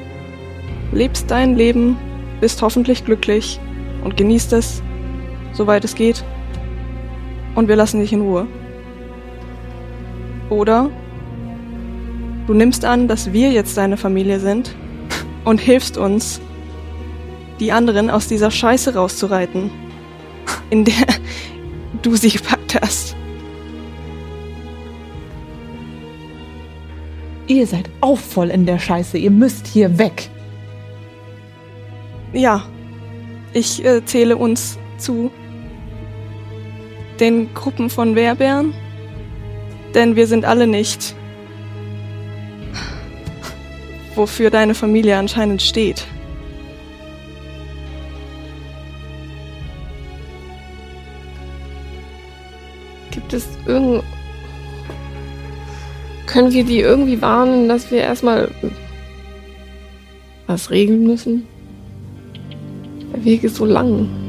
lebst 0.91 1.29
dein 1.29 1.55
Leben, 1.55 1.96
bist 2.41 2.63
hoffentlich 2.63 3.05
glücklich 3.05 3.60
und 4.03 4.17
genießt 4.17 4.53
es, 4.53 4.81
soweit 5.53 5.86
es 5.86 5.93
geht. 5.93 6.24
Und 7.60 7.68
wir 7.68 7.75
lassen 7.75 8.00
dich 8.00 8.13
in 8.13 8.22
Ruhe. 8.22 8.48
Oder 10.50 10.89
du 12.48 12.54
nimmst 12.54 12.86
an, 12.86 13.10
dass 13.10 13.34
wir 13.34 13.51
jetzt 13.51 13.75
deine 13.75 13.98
Familie 13.98 14.39
sind 14.39 14.74
und 15.44 15.60
hilfst 15.60 15.98
uns, 15.98 16.39
die 17.60 17.74
anderen 17.74 18.10
aus 18.10 18.30
dieser 18.30 18.50
Scheiße 18.50 18.96
rauszureiten, 18.96 19.72
in 20.70 20.86
der 20.86 20.94
du 22.01 22.16
sie 22.16 22.30
gepackt 22.30 22.80
hast. 22.82 23.18
Ihr 27.48 27.68
seid 27.68 27.89
auch 28.00 28.20
voll 28.20 28.51
in 28.51 28.66
der 28.66 28.80
Scheiße. 28.80 29.18
Ihr 29.18 29.32
müsst 29.32 29.68
hier 29.68 29.98
weg. 29.98 30.30
Ja, 32.32 32.63
ich 33.51 33.84
äh, 33.84 34.06
zähle 34.06 34.38
uns 34.38 34.80
zu 34.98 35.30
den 37.20 37.54
Gruppen 37.54 37.90
von 37.90 38.16
Wehrbären, 38.16 38.74
denn 39.94 40.16
wir 40.16 40.28
sind 40.28 40.46
alle 40.46 40.68
nicht, 40.68 41.16
wofür 44.16 44.50
deine 44.50 44.76
Familie 44.76 45.18
anscheinend 45.18 45.62
steht. 45.62 46.06
Gibt 53.12 53.34
es 53.34 53.48
irgend. 53.66 54.04
Können 56.26 56.54
wir 56.54 56.64
die 56.64 56.80
irgendwie 56.80 57.22
warnen, 57.22 57.68
dass 57.68 57.90
wir 57.90 58.02
erstmal 58.02 58.52
was 60.46 60.70
regeln 60.70 61.06
müssen? 61.08 61.48
Der 63.14 63.26
Weg 63.26 63.44
ist 63.44 63.56
so 63.56 63.66
lang. 63.66 64.28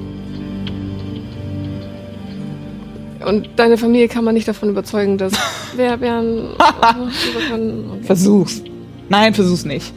Und 3.24 3.50
deine 3.56 3.76
Familie 3.76 4.08
kann 4.08 4.24
man 4.24 4.34
nicht 4.34 4.48
davon 4.48 4.70
überzeugen, 4.70 5.18
dass 5.18 5.32
Wehrbären 5.76 6.50
rüber 6.50 7.40
können. 7.48 7.90
Okay. 7.92 8.04
Versuch's. 8.04 8.62
Nein, 9.08 9.34
versuch's 9.34 9.64
nicht. 9.64 9.92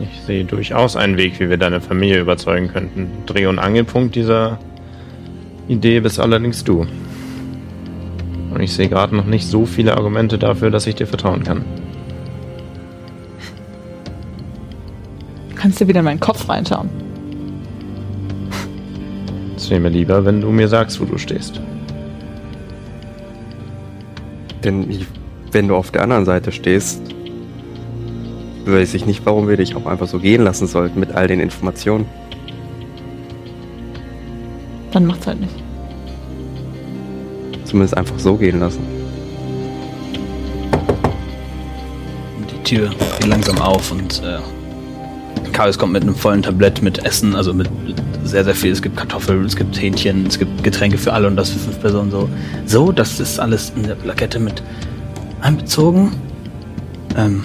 Ich 0.00 0.26
sehe 0.26 0.44
durchaus 0.44 0.96
einen 0.96 1.16
Weg, 1.16 1.38
wie 1.38 1.50
wir 1.50 1.56
deine 1.56 1.80
Familie 1.80 2.20
überzeugen 2.20 2.68
könnten. 2.68 3.10
Dreh- 3.26 3.46
und 3.46 3.58
Angelpunkt 3.58 4.14
dieser 4.16 4.58
Idee 5.68 6.00
bist 6.00 6.18
allerdings 6.18 6.64
du. 6.64 6.86
Und 8.52 8.60
ich 8.60 8.72
sehe 8.72 8.88
gerade 8.88 9.14
noch 9.14 9.26
nicht 9.26 9.46
so 9.46 9.66
viele 9.66 9.96
Argumente 9.96 10.38
dafür, 10.38 10.70
dass 10.70 10.86
ich 10.86 10.96
dir 10.96 11.06
vertrauen 11.06 11.44
kann. 11.44 11.64
Kannst 15.54 15.80
du 15.80 15.86
wieder 15.86 16.00
in 16.00 16.06
meinen 16.06 16.20
Kopf 16.20 16.48
reinschauen? 16.48 16.88
Wäre 19.70 19.80
mir 19.80 19.88
lieber, 19.90 20.24
wenn 20.24 20.40
du 20.40 20.50
mir 20.50 20.66
sagst, 20.66 21.00
wo 21.00 21.04
du 21.04 21.16
stehst. 21.16 21.60
Denn 24.64 24.90
ich, 24.90 25.06
wenn 25.52 25.68
du 25.68 25.76
auf 25.76 25.92
der 25.92 26.02
anderen 26.02 26.24
Seite 26.24 26.50
stehst, 26.50 27.00
weiß 28.66 28.94
ich 28.94 29.06
nicht, 29.06 29.24
warum 29.24 29.46
wir 29.48 29.56
dich 29.56 29.76
auch 29.76 29.86
einfach 29.86 30.08
so 30.08 30.18
gehen 30.18 30.42
lassen 30.42 30.66
sollten 30.66 30.98
mit 30.98 31.12
all 31.12 31.28
den 31.28 31.38
Informationen. 31.38 32.06
Dann 34.90 35.06
macht's 35.06 35.28
halt 35.28 35.40
nicht. 35.40 35.54
Zumindest 37.62 37.96
einfach 37.96 38.18
so 38.18 38.34
gehen 38.34 38.58
lassen. 38.58 38.82
Die 42.50 42.62
Tür 42.64 42.90
geht 43.20 43.28
langsam 43.28 43.58
auf 43.58 43.92
und 43.92 44.20
äh, 44.24 44.40
Chaos 45.52 45.78
kommt 45.78 45.92
mit 45.92 46.02
einem 46.02 46.16
vollen 46.16 46.42
Tablett 46.42 46.82
mit 46.82 47.04
Essen, 47.04 47.36
also 47.36 47.54
mit 47.54 47.70
sehr, 48.30 48.44
sehr 48.44 48.54
viel. 48.54 48.72
Es 48.72 48.80
gibt 48.80 48.96
Kartoffeln, 48.96 49.44
es 49.44 49.56
gibt 49.56 49.80
Hähnchen, 49.80 50.26
es 50.26 50.38
gibt 50.38 50.62
Getränke 50.62 50.96
für 50.96 51.12
alle 51.12 51.26
und 51.26 51.36
das 51.36 51.50
für 51.50 51.58
fünf 51.58 51.80
Personen 51.80 52.10
so. 52.10 52.28
So, 52.66 52.92
das 52.92 53.20
ist 53.20 53.38
alles 53.38 53.72
in 53.76 53.82
der 53.82 53.96
Plakette 53.96 54.38
mit 54.38 54.62
einbezogen. 55.40 56.12
Ähm. 57.16 57.44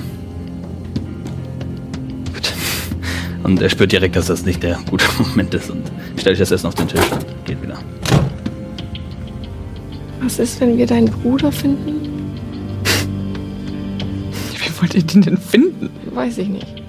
Gut. 2.33 2.53
Und 3.43 3.61
er 3.61 3.69
spürt 3.69 3.91
direkt, 3.91 4.15
dass 4.15 4.27
das 4.27 4.45
nicht 4.45 4.63
der 4.63 4.79
gute 4.89 5.05
Moment 5.19 5.53
ist 5.53 5.69
und 5.69 5.91
stellt 6.17 6.39
das 6.39 6.51
Essen 6.51 6.67
auf 6.67 6.75
den 6.75 6.87
Tisch 6.87 7.01
und 7.11 7.45
geht 7.45 7.61
wieder. 7.61 7.79
Was 10.21 10.39
ist, 10.39 10.61
wenn 10.61 10.77
wir 10.77 10.87
deinen 10.87 11.07
Bruder 11.07 11.51
finden? 11.51 12.31
Wie 14.53 14.81
wollt 14.81 14.95
ihr 14.95 15.03
den 15.03 15.21
denn 15.21 15.37
finden? 15.37 15.89
Weiß 16.13 16.37
ich 16.37 16.47
nicht. 16.47 16.84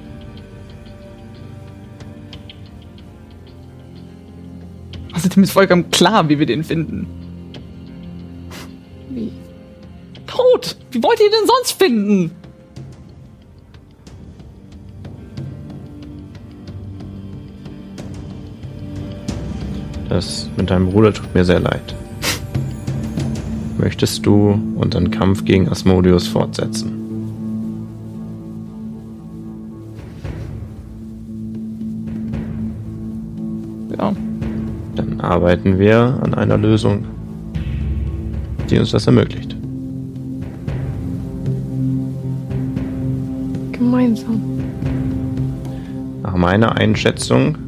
Außerdem 5.27 5.43
ist 5.43 5.51
vollkommen 5.51 5.91
klar, 5.91 6.29
wie 6.29 6.39
wir 6.39 6.47
den 6.47 6.63
finden. 6.63 7.09
Wie? 9.11 9.33
Tot! 10.25 10.77
Wie 10.93 11.03
wollt 11.03 11.19
ihr 11.19 11.31
den 11.31 11.49
sonst 11.49 11.73
finden? 11.73 12.31
Das 20.09 20.49
mit 20.57 20.71
deinem 20.71 20.91
Bruder 20.91 21.13
tut 21.13 21.35
mir 21.35 21.45
sehr 21.45 21.59
leid. 21.59 21.97
möchtest 23.79 24.25
du 24.25 24.61
unseren 24.77 25.11
Kampf 25.11 25.45
gegen 25.45 25.69
Asmodeus 25.69 26.29
fortsetzen? 26.29 27.06
Arbeiten 35.27 35.79
wir 35.79 36.19
an 36.23 36.35
einer 36.35 36.57
Lösung, 36.57 37.05
die 38.71 38.79
uns 38.79 38.91
das 38.91 39.07
ermöglicht. 39.07 39.57
Gemeinsam. 43.73 44.41
Nach 46.23 46.37
meiner 46.37 46.77
Einschätzung 46.77 47.59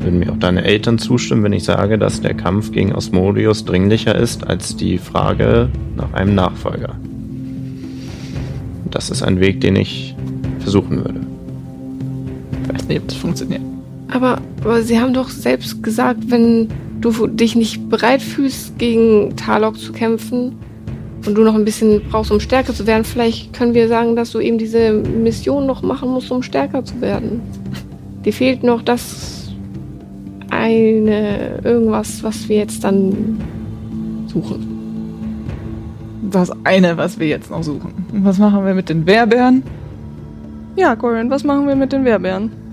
würden 0.00 0.18
mir 0.18 0.32
auch 0.32 0.38
deine 0.38 0.64
Eltern 0.64 0.98
zustimmen, 0.98 1.44
wenn 1.44 1.52
ich 1.52 1.64
sage, 1.64 1.98
dass 1.98 2.20
der 2.20 2.34
Kampf 2.34 2.72
gegen 2.72 2.92
Osmodius 2.92 3.64
dringlicher 3.64 4.14
ist 4.14 4.46
als 4.46 4.76
die 4.76 4.98
Frage 4.98 5.68
nach 5.96 6.12
einem 6.12 6.34
Nachfolger. 6.34 6.94
Das 8.90 9.10
ist 9.10 9.22
ein 9.22 9.40
Weg, 9.40 9.60
den 9.60 9.76
ich 9.76 10.14
versuchen 10.60 10.98
würde. 10.98 11.20
Ich 12.62 12.74
weiß 12.74 12.88
nicht, 12.88 13.00
ob 13.00 13.08
das 13.08 13.16
funktioniert. 13.16 13.73
Aber, 14.14 14.38
aber 14.62 14.82
sie 14.82 15.00
haben 15.00 15.12
doch 15.12 15.28
selbst 15.28 15.82
gesagt, 15.82 16.30
wenn 16.30 16.68
du 17.00 17.26
dich 17.26 17.56
nicht 17.56 17.88
bereit 17.88 18.22
fühlst, 18.22 18.78
gegen 18.78 19.34
Talok 19.34 19.76
zu 19.76 19.92
kämpfen 19.92 20.54
und 21.26 21.34
du 21.34 21.42
noch 21.42 21.56
ein 21.56 21.64
bisschen 21.64 22.00
brauchst, 22.08 22.30
um 22.30 22.38
stärker 22.38 22.72
zu 22.72 22.86
werden, 22.86 23.02
vielleicht 23.02 23.52
können 23.52 23.74
wir 23.74 23.88
sagen, 23.88 24.14
dass 24.14 24.30
du 24.30 24.38
eben 24.38 24.56
diese 24.56 24.92
Mission 24.92 25.66
noch 25.66 25.82
machen 25.82 26.10
musst, 26.10 26.30
um 26.30 26.44
stärker 26.44 26.84
zu 26.84 27.00
werden. 27.00 27.40
Dir 28.24 28.32
fehlt 28.32 28.62
noch 28.62 28.82
das 28.82 29.52
eine 30.48 31.60
irgendwas, 31.64 32.22
was 32.22 32.48
wir 32.48 32.58
jetzt 32.58 32.84
dann 32.84 33.40
suchen. 34.28 34.68
Das 36.30 36.52
eine, 36.62 36.96
was 36.96 37.18
wir 37.18 37.26
jetzt 37.26 37.50
noch 37.50 37.64
suchen. 37.64 37.92
Und 38.12 38.24
was 38.24 38.38
machen 38.38 38.64
wir 38.64 38.74
mit 38.74 38.88
den 38.88 39.06
Wehrbären? 39.06 39.64
Ja, 40.76 40.94
Corin, 40.94 41.30
was 41.30 41.42
machen 41.42 41.66
wir 41.66 41.74
mit 41.74 41.92
den 41.92 42.04
Wehrbären? 42.04 42.63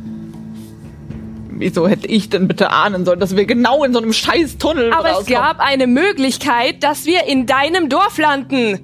Wieso 1.62 1.88
hätte 1.88 2.08
ich 2.08 2.28
denn 2.28 2.48
bitte 2.48 2.72
ahnen 2.72 3.06
sollen, 3.06 3.20
dass 3.20 3.36
wir 3.36 3.46
genau 3.46 3.84
in 3.84 3.94
so 3.94 4.00
einem 4.00 4.14
scheiß 4.14 4.58
Tunnel 4.58 4.92
Aber 4.92 5.12
es 5.12 5.18
rauskommen? 5.18 5.42
gab 5.42 5.60
eine 5.60 5.86
Möglichkeit, 5.86 6.82
dass 6.82 7.06
wir 7.06 7.28
in 7.28 7.46
deinem 7.46 7.88
Dorf 7.88 8.18
landen. 8.18 8.80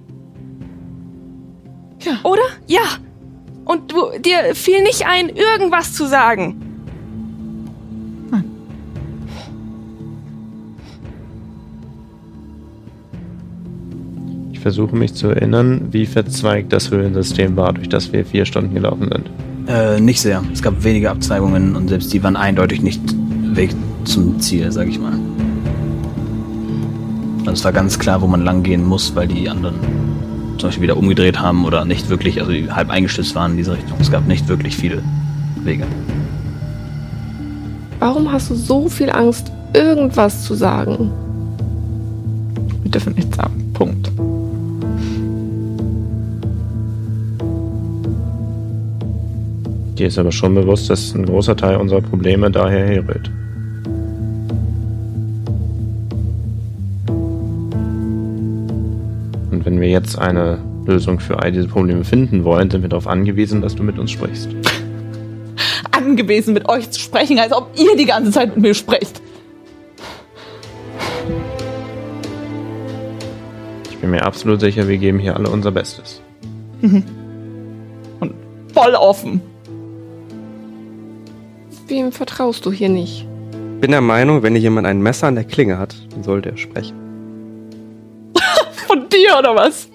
Ja. 2.01 2.19
Oder? 2.21 2.43
Ja. 2.67 2.83
Und 3.65 3.91
du, 3.91 4.11
dir 4.19 4.53
fiel 4.53 4.83
nicht 4.83 5.07
ein, 5.07 5.29
irgendwas 5.29 5.93
zu 5.93 6.05
sagen. 6.05 6.61
Ich 14.51 14.59
versuche 14.59 14.95
mich 14.95 15.15
zu 15.15 15.29
erinnern, 15.29 15.87
wie 15.91 16.05
verzweigt 16.05 16.71
das 16.73 16.91
Höhlensystem 16.91 17.55
war, 17.55 17.73
durch 17.73 17.89
das 17.89 18.13
wir 18.13 18.23
vier 18.23 18.45
Stunden 18.45 18.75
gelaufen 18.75 19.09
sind. 19.11 19.31
Äh, 19.67 19.99
nicht 19.99 20.21
sehr. 20.21 20.43
Es 20.53 20.61
gab 20.61 20.83
wenige 20.83 21.09
Abzweigungen 21.09 21.75
und 21.75 21.89
selbst 21.89 22.13
die 22.13 22.23
waren 22.23 22.35
eindeutig 22.35 22.81
nicht 22.81 23.01
Weg 23.55 23.75
zum 24.05 24.39
Ziel, 24.39 24.71
sag 24.71 24.87
ich 24.87 24.99
mal. 24.99 25.19
Also 27.41 27.51
es 27.51 27.63
war 27.65 27.73
ganz 27.73 27.99
klar, 27.99 28.21
wo 28.21 28.27
man 28.27 28.43
lang 28.43 28.63
gehen 28.63 28.85
muss, 28.85 29.13
weil 29.15 29.27
die 29.27 29.49
anderen 29.49 29.75
zum 30.57 30.69
Beispiel 30.69 30.83
wieder 30.83 30.97
umgedreht 30.97 31.39
haben 31.39 31.65
oder 31.65 31.85
nicht 31.85 32.09
wirklich, 32.09 32.39
also 32.41 32.51
halb 32.73 32.89
eingestützt 32.89 33.35
waren 33.35 33.51
in 33.51 33.57
diese 33.57 33.73
Richtung. 33.73 33.97
Es 33.99 34.09
gab 34.09 34.25
nicht 34.27 34.47
wirklich 34.47 34.75
viele 34.75 35.01
Wege. 35.63 35.85
Warum 37.99 38.31
hast 38.31 38.49
du 38.49 38.55
so 38.55 38.87
viel 38.87 39.09
Angst, 39.09 39.51
irgendwas 39.73 40.43
zu 40.43 40.55
sagen? 40.55 41.11
Wir 42.83 42.91
dürfen 42.91 43.13
nichts 43.13 43.35
sagen. 43.35 43.66
Dir 49.97 50.07
ist 50.07 50.19
aber 50.19 50.31
schon 50.31 50.53
bewusst, 50.53 50.91
dass 50.91 51.15
ein 51.15 51.25
großer 51.25 51.57
Teil 51.57 51.77
unserer 51.77 52.01
Probleme 52.01 52.51
daher 52.51 52.85
herrührt. 52.85 53.31
Und 59.49 59.65
wenn 59.65 59.81
wir 59.81 59.89
jetzt 59.89 60.19
eine 60.19 60.59
Lösung 60.85 61.19
für 61.19 61.39
all 61.39 61.51
diese 61.51 61.67
Probleme 61.67 62.03
finden 62.03 62.43
wollen, 62.43 62.69
sind 62.69 62.83
wir 62.83 62.89
darauf 62.89 63.07
angewiesen, 63.07 63.61
dass 63.61 63.75
du 63.75 63.81
mit 63.81 63.97
uns 63.97 64.11
sprichst. 64.11 64.49
Angewiesen 65.91 66.53
mit 66.53 66.69
euch 66.69 66.91
zu 66.91 66.99
sprechen, 66.99 67.39
als 67.39 67.51
ob 67.51 67.71
ihr 67.75 67.97
die 67.97 68.05
ganze 68.05 68.29
Zeit 68.29 68.49
mit 68.49 68.57
mir 68.59 68.73
sprecht. 68.75 69.19
Ich 73.89 73.97
bin 73.97 74.11
mir 74.11 74.23
absolut 74.23 74.59
sicher, 74.59 74.87
wir 74.87 74.97
geben 74.99 75.17
hier 75.17 75.35
alle 75.35 75.49
unser 75.49 75.71
Bestes. 75.71 76.21
Und 76.83 77.03
voll 78.75 78.93
offen. 78.93 79.41
Wem 81.87 82.11
vertraust 82.11 82.65
du 82.65 82.71
hier 82.71 82.89
nicht? 82.89 83.25
Bin 83.79 83.91
der 83.91 84.01
Meinung, 84.01 84.43
wenn 84.43 84.53
hier 84.53 84.63
jemand 84.63 84.87
ein 84.87 85.01
Messer 85.01 85.27
an 85.27 85.35
der 85.35 85.45
Klinge 85.45 85.77
hat, 85.77 85.95
dann 86.11 86.23
sollte 86.23 86.49
er 86.49 86.57
sprechen. 86.57 86.97
Von 88.87 89.07
dir 89.07 89.37
oder 89.39 89.55
was? 89.55 89.87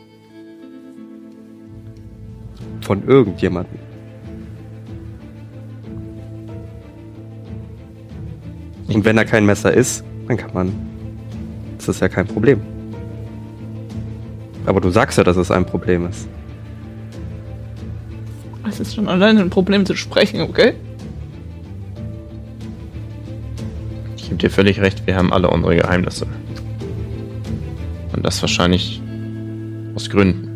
Von 2.81 3.07
irgendjemandem. 3.07 3.79
Und 8.89 9.05
wenn 9.05 9.17
da 9.17 9.25
kein 9.25 9.45
Messer 9.45 9.73
ist, 9.73 10.05
dann 10.29 10.37
kann 10.37 10.53
man. 10.55 10.73
Das 11.77 11.89
ist 11.89 12.01
ja 12.01 12.09
kein 12.09 12.27
Problem. 12.27 12.61
Aber 14.65 14.81
du 14.81 14.91
sagst 14.91 15.19
ja, 15.19 15.25
dass 15.25 15.37
es 15.37 15.51
ein 15.51 15.67
Problem 15.67 16.07
ist. 16.07 16.29
Es 18.69 18.81
ist 18.81 18.95
schon 18.95 19.09
allein 19.09 19.37
ein 19.37 19.51
Problem 19.51 19.85
zu 19.85 19.95
sprechen, 19.95 20.41
okay? 20.41 20.75
Gebe 24.33 24.49
dir 24.49 24.51
völlig 24.51 24.81
recht, 24.81 25.07
wir 25.07 25.17
haben 25.17 25.31
alle 25.31 25.51
unsere 25.51 25.77
Geheimnisse. 25.77 26.27
Und 28.15 28.25
das 28.25 28.41
wahrscheinlich 28.41 29.03
aus 29.95 30.09
Gründen. 30.09 30.49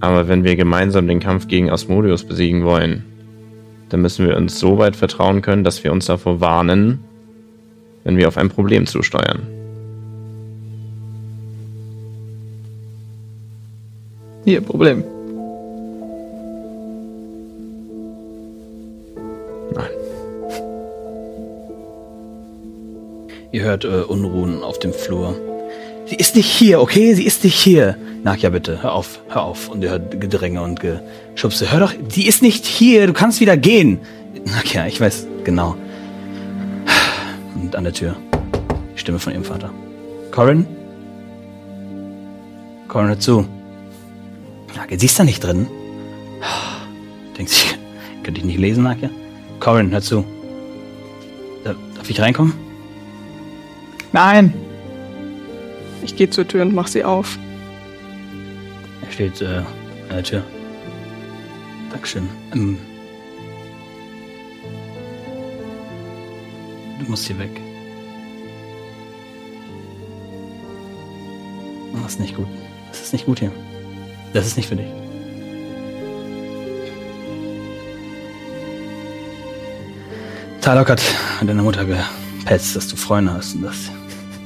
Aber 0.00 0.28
wenn 0.28 0.44
wir 0.44 0.56
gemeinsam 0.56 1.06
den 1.06 1.20
Kampf 1.20 1.48
gegen 1.48 1.70
Asmodeus 1.70 2.24
besiegen 2.24 2.64
wollen, 2.64 3.04
dann 3.88 4.02
müssen 4.02 4.26
wir 4.26 4.36
uns 4.36 4.58
so 4.58 4.76
weit 4.76 4.96
vertrauen 4.96 5.40
können, 5.40 5.64
dass 5.64 5.84
wir 5.84 5.92
uns 5.92 6.06
davor 6.06 6.40
warnen, 6.40 7.00
wenn 8.04 8.18
wir 8.18 8.28
auf 8.28 8.36
ein 8.36 8.50
Problem 8.50 8.86
zusteuern. 8.86 9.46
Hier, 14.44 14.60
Problem. 14.60 15.04
Ihr 23.52 23.64
hört 23.64 23.84
äh, 23.84 23.88
Unruhen 23.88 24.62
auf 24.62 24.78
dem 24.78 24.94
Flur. 24.94 25.36
Sie 26.06 26.16
ist 26.16 26.34
nicht 26.36 26.48
hier, 26.48 26.80
okay? 26.80 27.12
Sie 27.12 27.24
ist 27.24 27.44
nicht 27.44 27.54
hier. 27.54 27.96
Nakia, 28.24 28.48
bitte, 28.48 28.82
hör 28.82 28.94
auf, 28.94 29.20
hör 29.28 29.42
auf. 29.42 29.68
Und 29.68 29.82
ihr 29.82 29.90
hört 29.90 30.18
Gedränge 30.20 30.62
und 30.62 30.80
Geschubse. 30.80 31.70
Hör 31.70 31.80
doch, 31.80 31.92
die 31.92 32.26
ist 32.26 32.40
nicht 32.40 32.64
hier, 32.64 33.06
du 33.06 33.12
kannst 33.12 33.40
wieder 33.40 33.58
gehen. 33.58 34.00
Nakia, 34.46 34.86
ich 34.86 34.98
weiß 34.98 35.26
genau. 35.44 35.76
Und 37.54 37.76
an 37.76 37.84
der 37.84 37.92
Tür. 37.92 38.16
Die 38.94 38.98
Stimme 38.98 39.18
von 39.18 39.34
ihrem 39.34 39.44
Vater. 39.44 39.70
Corin? 40.30 40.66
Corin, 42.88 43.08
hör 43.08 43.20
zu. 43.20 43.46
Nakia, 44.74 44.98
sie 44.98 45.06
ist 45.06 45.18
da 45.18 45.24
nicht 45.24 45.44
drin. 45.44 45.66
Denkt 47.36 47.50
sich, 47.50 47.78
könnte 48.22 48.40
ich 48.40 48.46
nicht 48.46 48.58
lesen, 48.58 48.84
Nakia? 48.84 49.10
Corin, 49.60 49.90
hör 49.90 50.00
zu. 50.00 50.24
Darf 51.64 52.08
ich 52.08 52.18
reinkommen? 52.18 52.61
Nein. 54.12 54.52
Ich 56.02 56.16
gehe 56.16 56.28
zur 56.28 56.46
Tür 56.46 56.62
und 56.62 56.74
mach 56.74 56.86
sie 56.86 57.04
auf. 57.04 57.38
Er 59.04 59.12
steht 59.12 59.40
äh, 59.40 59.58
an 60.08 60.16
der 60.16 60.22
Tür. 60.24 60.44
Dankeschön. 61.90 62.28
Ähm, 62.54 62.78
du 66.98 67.10
musst 67.10 67.26
hier 67.26 67.38
weg. 67.38 67.50
Das 72.02 72.12
ist 72.12 72.20
nicht 72.20 72.36
gut. 72.36 72.46
Das 72.90 73.00
ist 73.00 73.12
nicht 73.12 73.26
gut 73.26 73.38
hier. 73.38 73.52
Das 74.34 74.46
ist 74.46 74.56
nicht 74.56 74.68
für 74.68 74.76
dich. 74.76 74.86
Talok 80.60 80.90
hat 80.90 81.02
mit 81.40 81.48
deiner 81.48 81.62
Mutter 81.62 81.84
gepetzt, 81.84 82.76
dass 82.76 82.86
du 82.86 82.96
Freunde 82.96 83.32
hast 83.34 83.54
und 83.54 83.62
dass 83.62 83.90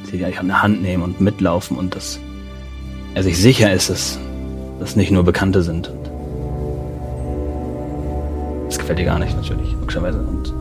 sie 0.06 0.18
gleich 0.18 0.38
an 0.38 0.46
ne 0.46 0.52
der 0.52 0.62
Hand 0.62 0.82
nehmen 0.82 1.02
und 1.02 1.20
mitlaufen 1.20 1.76
und 1.76 1.94
dass 1.94 2.18
er 3.14 3.22
sich 3.22 3.38
sicher 3.38 3.72
ist, 3.72 3.90
dass 3.90 4.18
das 4.78 4.96
nicht 4.96 5.10
nur 5.10 5.24
Bekannte 5.24 5.62
sind. 5.62 5.90
das 8.66 8.78
gefällt 8.78 8.98
dir 8.98 9.06
gar 9.06 9.18
nicht, 9.18 9.34
natürlich, 9.34 9.72
logischerweise. 9.72 10.18
Und 10.18 10.52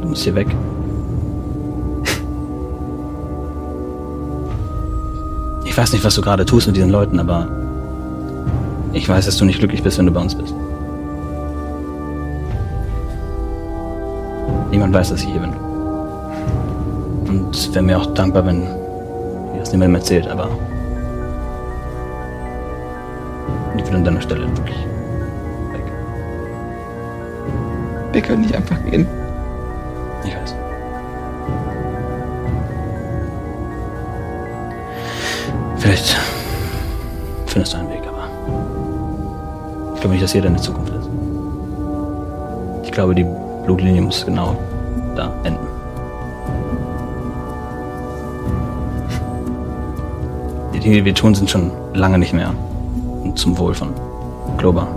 du 0.00 0.08
musst 0.08 0.24
hier 0.24 0.34
weg. 0.34 0.48
Ich 5.64 5.78
weiß 5.78 5.92
nicht, 5.92 6.04
was 6.04 6.16
du 6.16 6.20
gerade 6.20 6.44
tust 6.44 6.66
mit 6.66 6.76
diesen 6.76 6.90
Leuten, 6.90 7.20
aber 7.20 7.48
ich 8.92 9.08
weiß, 9.08 9.26
dass 9.26 9.36
du 9.36 9.44
nicht 9.44 9.60
glücklich 9.60 9.84
bist, 9.84 9.98
wenn 9.98 10.06
du 10.06 10.12
bei 10.12 10.20
uns 10.20 10.34
bist. 10.34 10.52
Niemand 14.72 14.92
weiß, 14.92 15.10
dass 15.10 15.22
ich 15.22 15.28
hier 15.28 15.40
bin. 15.40 15.69
Und 17.30 17.72
wäre 17.72 17.84
mir 17.84 17.96
auch 17.96 18.06
dankbar, 18.06 18.44
wenn 18.44 18.62
ihr 18.62 19.60
das 19.60 19.70
niemandem 19.70 19.94
erzählt, 19.94 20.26
aber 20.26 20.48
ich 23.76 23.84
würde 23.84 23.98
an 23.98 24.04
deiner 24.04 24.20
Stelle 24.20 24.48
wirklich 24.56 24.76
weg. 25.72 25.84
Wir 28.10 28.20
können 28.20 28.40
nicht 28.40 28.56
einfach 28.56 28.84
gehen. 28.84 29.06
Ich 30.24 30.34
weiß. 30.34 30.56
Vielleicht 35.78 36.16
findest 37.46 37.74
du 37.74 37.78
einen 37.78 37.90
Weg, 37.90 38.02
aber 38.08 38.28
ich 39.94 40.00
glaube 40.00 40.14
nicht, 40.14 40.24
dass 40.24 40.32
hier 40.32 40.42
deine 40.42 40.56
Zukunft 40.56 40.92
ist. 40.92 41.08
Ich 42.82 42.90
glaube, 42.90 43.14
die 43.14 43.26
Blutlinie 43.64 44.02
muss 44.02 44.26
genau 44.26 44.56
da 45.14 45.32
enden. 45.44 45.69
Die 50.80 50.84
Dinge, 50.84 50.96
die 50.96 51.04
wir 51.04 51.14
tun, 51.14 51.34
sind 51.34 51.50
schon 51.50 51.70
lange 51.92 52.16
nicht 52.16 52.32
mehr 52.32 52.54
zum 53.34 53.58
Wohl 53.58 53.74
von 53.74 53.90
Globa. 54.56 54.88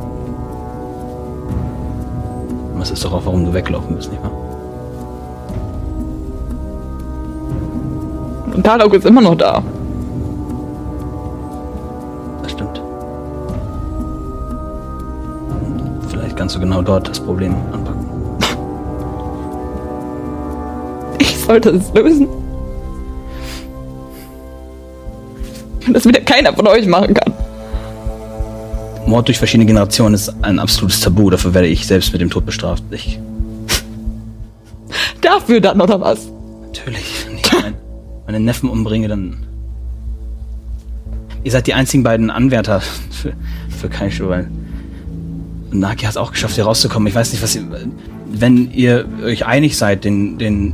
Das 2.80 2.90
ist 2.90 3.04
doch 3.04 3.12
auch, 3.12 3.26
warum 3.26 3.44
du 3.44 3.54
weglaufen 3.54 3.94
willst, 3.94 4.10
nicht 4.10 4.24
wahr? 4.24 4.32
Und 8.54 8.64
Talok 8.66 8.94
ist 8.94 9.06
immer 9.06 9.20
noch 9.20 9.36
da. 9.36 9.62
Das 12.44 12.52
stimmt. 12.54 12.82
Vielleicht 16.08 16.38
kannst 16.38 16.56
du 16.56 16.62
genau 16.62 16.82
dort 16.82 17.10
das 17.10 17.20
Problem 17.20 17.56
anpacken. 17.74 18.06
Ich 21.20 21.44
sollte 21.44 21.72
es 21.72 21.94
lösen. 21.94 22.43
Das 25.92 26.06
wieder 26.06 26.22
keiner 26.22 26.54
von 26.54 26.68
euch 26.68 26.86
machen 26.86 27.14
kann. 27.14 27.34
Mord 29.06 29.28
durch 29.28 29.38
verschiedene 29.38 29.66
Generationen 29.66 30.16
ist 30.16 30.34
ein 30.42 30.60
absolutes 30.60 31.02
Tabu. 31.02 31.30
Dafür 31.30 31.54
werde 31.54 31.68
ich 31.68 31.86
selbst 31.86 32.12
mit 32.14 32.22
dem 32.22 32.30
Tod 32.30 32.46
bestraft. 32.46 32.84
Ich. 32.92 33.20
Dafür 35.22 35.60
dann, 35.60 35.82
oder 35.82 36.00
was? 36.00 36.28
Natürlich. 36.62 37.26
Wenn 37.28 37.38
ich 37.38 37.54
mein, 37.54 37.74
meine 38.26 38.40
Neffen 38.40 38.70
umbringe, 38.70 39.08
dann. 39.08 39.46
Ihr 41.44 41.52
seid 41.52 41.68
die 41.68 41.74
einzigen 41.74 42.04
beiden 42.04 42.30
Anwärter 42.30 42.82
für, 43.12 43.34
für 43.70 43.90
Kaishu, 43.90 44.30
weil. 44.30 44.50
Naki 45.72 46.06
hat 46.06 46.12
es 46.12 46.18
auch 46.18 46.32
geschafft, 46.32 46.56
hier 46.56 46.66
rauszukommen. 46.66 47.08
Ich 47.08 47.16
weiß 47.16 47.32
nicht, 47.32 47.42
was 47.42 47.56
ihr. 47.56 47.64
Wenn 48.36 48.72
ihr 48.72 49.06
euch 49.24 49.46
einig 49.46 49.78
seid, 49.78 50.06
den, 50.06 50.40
den 50.40 50.74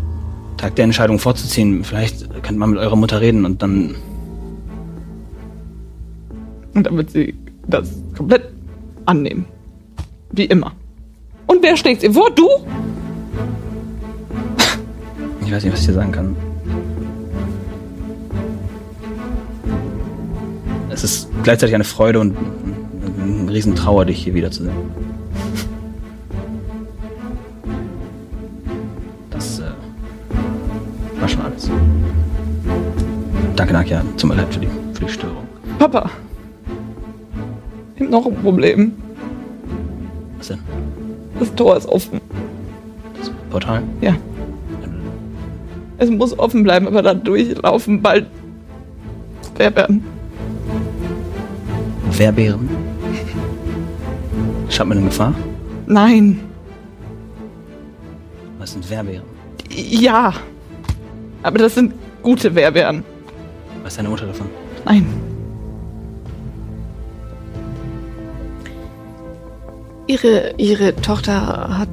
Tag 0.58 0.76
der 0.76 0.86
Entscheidung 0.86 1.19
vorzuziehen, 1.19 1.84
vielleicht 1.84 2.41
könnt 2.43 2.58
man 2.58 2.69
mit 2.69 2.80
eurer 2.80 2.95
Mutter 2.95 3.22
reden 3.22 3.45
und 3.45 3.62
dann. 3.62 3.95
Und 6.80 6.86
dann 6.86 6.96
wird 6.96 7.10
sie 7.10 7.36
das 7.68 7.89
komplett 8.15 8.54
annehmen. 9.06 9.44
Wie 10.32 10.46
immer. 10.46 10.72
Und 11.46 11.62
wer 11.62 11.76
schlägt 11.76 12.04
ihr 12.04 12.13
vor? 12.13 12.32
Du? 12.32 12.48
Ich 15.46 15.52
weiß 15.52 15.62
nicht, 15.62 15.74
was 15.74 15.82
ich 15.82 15.88
dir 15.88 15.94
sagen 15.96 16.13
kann. 16.13 16.38
Es 20.89 21.04
ist 21.04 21.28
gleichzeitig 21.44 21.76
eine 21.76 21.84
Freude 21.84 22.22
und 22.22 22.38
eine 23.22 23.52
riesen 23.52 23.76
Trauer, 23.76 24.06
dich 24.06 24.24
hier 24.24 24.34
wiederzusehen. 24.34 24.78
Das 29.32 29.60
äh, 29.60 29.63
war 31.20 31.28
schon 31.28 31.42
alles. 31.42 31.70
Danke, 33.58 33.74
Nakia. 33.74 34.02
Tut 34.15 34.30
mir 34.30 34.38
leid 34.38 34.54
für 34.54 34.62
die, 34.62 34.70
für 34.94 35.04
die 35.04 35.12
Störung. 35.12 35.46
Papa. 35.78 36.10
Ich 37.99 38.05
hab 38.05 38.12
noch 38.12 38.25
ein 38.25 38.35
Problem. 38.35 38.93
Was 40.38 40.47
denn? 40.47 40.59
Das 41.38 41.53
Tor 41.53 41.75
ist 41.75 41.85
offen. 41.89 42.21
Das 43.17 43.29
Portal? 43.49 43.83
Ja. 43.99 44.15
Es 45.97 46.09
muss 46.09 46.38
offen 46.39 46.63
bleiben, 46.63 46.88
aber 46.88 47.01
da 47.01 47.13
durchlaufen 47.13 48.01
bald 48.01 48.25
Werbern. 49.57 50.01
Wehrbeeren? 52.12 52.69
Schaut 54.69 54.88
man 54.88 54.99
in 54.99 55.05
Gefahr? 55.05 55.33
Nein. 55.85 56.39
Was 58.59 58.71
sind 58.71 58.89
Wehrbeeren? 58.89 59.25
Ja. 59.69 60.33
Aber 61.43 61.57
das 61.57 61.75
sind 61.75 61.93
gute 62.23 62.55
Werbären. 62.55 63.03
Was 63.83 63.91
ist 63.91 63.97
deine 63.97 64.07
Mutter 64.07 64.25
davon? 64.25 64.47
Nein. 64.85 65.29
Ihre, 70.10 70.56
ihre 70.58 70.95
Tochter 70.95 71.78
hat 71.78 71.88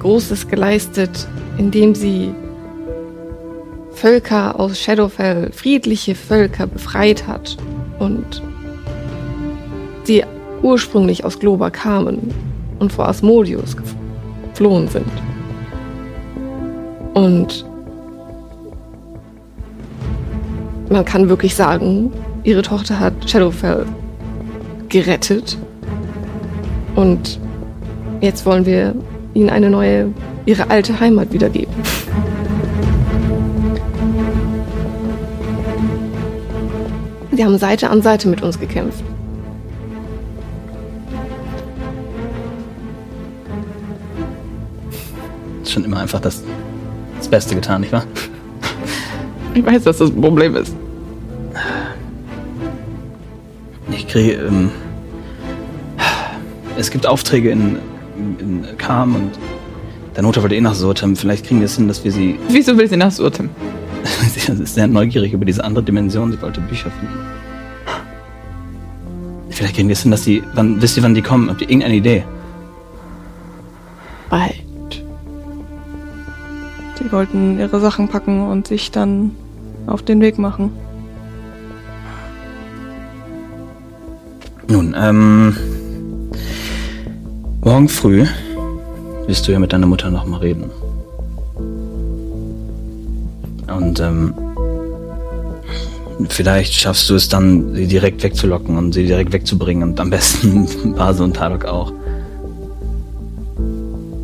Großes 0.00 0.48
geleistet, 0.48 1.28
indem 1.56 1.94
sie 1.94 2.34
Völker 3.92 4.58
aus 4.58 4.80
Shadowfell, 4.80 5.52
friedliche 5.52 6.16
Völker 6.16 6.66
befreit 6.66 7.28
hat 7.28 7.56
und 8.00 8.42
die 10.08 10.24
ursprünglich 10.62 11.24
aus 11.24 11.38
Globa 11.38 11.70
kamen 11.70 12.34
und 12.80 12.92
vor 12.92 13.06
Asmodius 13.06 13.76
geflohen 13.76 14.88
sind. 14.88 15.12
Und 17.14 17.64
man 20.88 21.04
kann 21.04 21.28
wirklich 21.28 21.54
sagen, 21.54 22.10
ihre 22.42 22.62
Tochter 22.62 22.98
hat 22.98 23.30
Shadowfell 23.30 23.86
gerettet 24.88 25.56
und 26.96 27.38
jetzt 28.20 28.44
wollen 28.46 28.66
wir 28.66 28.94
ihnen 29.34 29.50
eine 29.50 29.70
neue, 29.70 30.12
ihre 30.46 30.70
alte 30.70 30.98
Heimat 31.00 31.32
wiedergeben. 31.32 31.72
Sie 37.32 37.44
haben 37.44 37.58
Seite 37.58 37.88
an 37.88 38.02
Seite 38.02 38.28
mit 38.28 38.42
uns 38.42 38.58
gekämpft. 38.58 39.02
Schon 45.64 45.84
immer 45.84 46.00
einfach 46.00 46.20
das, 46.20 46.42
das 47.16 47.28
Beste 47.28 47.54
getan, 47.54 47.80
nicht 47.80 47.92
wahr? 47.92 48.04
Ich 49.54 49.64
weiß, 49.64 49.84
dass 49.84 49.98
das 49.98 50.10
ein 50.10 50.20
Problem 50.20 50.54
ist. 50.56 50.74
Ich 53.90 54.06
kriege. 54.06 54.32
Ähm, 54.34 54.70
es 56.76 56.90
gibt 56.90 57.06
Aufträge 57.06 57.50
in, 57.50 57.78
in 58.38 58.64
Kam 58.78 59.14
und 59.14 59.30
der 60.16 60.24
Mutter 60.24 60.42
wollte 60.42 60.54
eh 60.54 60.60
nach 60.60 60.74
Surtem. 60.74 61.16
Vielleicht 61.16 61.46
kriegen 61.46 61.60
wir 61.60 61.66
es 61.66 61.76
hin, 61.76 61.88
dass 61.88 62.04
wir 62.04 62.12
sie. 62.12 62.38
Wieso 62.48 62.76
will 62.76 62.88
sie 62.88 62.96
nach 62.96 63.12
Surtem? 63.12 63.48
sie 64.34 64.52
ist 64.52 64.74
sehr 64.74 64.86
neugierig 64.86 65.32
über 65.32 65.44
diese 65.44 65.64
andere 65.64 65.84
Dimension. 65.84 66.32
Sie 66.32 66.42
wollte 66.42 66.60
Bücher 66.60 66.90
finden. 66.90 67.14
Vielleicht 69.50 69.76
kriegen 69.76 69.88
wir 69.88 69.94
es 69.94 70.02
hin, 70.02 70.10
dass 70.10 70.22
die. 70.24 70.42
Wann, 70.54 70.80
wisst 70.82 70.96
ihr, 70.96 71.02
wann 71.02 71.14
die 71.14 71.22
kommen? 71.22 71.48
Habt 71.48 71.62
ihr 71.62 71.68
irgendeine 71.68 71.96
Idee? 71.96 72.24
Bald. 74.28 74.54
Sie 76.98 77.12
wollten 77.12 77.58
ihre 77.58 77.80
Sachen 77.80 78.08
packen 78.08 78.46
und 78.48 78.66
sich 78.66 78.90
dann 78.90 79.32
auf 79.86 80.02
den 80.02 80.20
Weg 80.20 80.38
machen. 80.38 80.72
Nun, 84.68 84.94
ähm. 84.98 85.56
Morgen 87.70 87.88
früh 87.88 88.26
wirst 89.28 89.46
du 89.46 89.52
ja 89.52 89.60
mit 89.60 89.72
deiner 89.72 89.86
Mutter 89.86 90.10
nochmal 90.10 90.40
reden. 90.40 90.72
Und, 93.68 94.00
ähm. 94.00 94.34
Vielleicht 96.30 96.74
schaffst 96.74 97.08
du 97.08 97.14
es 97.14 97.28
dann, 97.28 97.72
sie 97.76 97.86
direkt 97.86 98.24
wegzulocken 98.24 98.76
und 98.76 98.92
sie 98.92 99.06
direkt 99.06 99.32
wegzubringen 99.32 99.88
und 99.88 100.00
am 100.00 100.10
besten 100.10 100.94
Base 100.96 101.22
und 101.22 101.36
Talok 101.36 101.64
auch. 101.64 101.92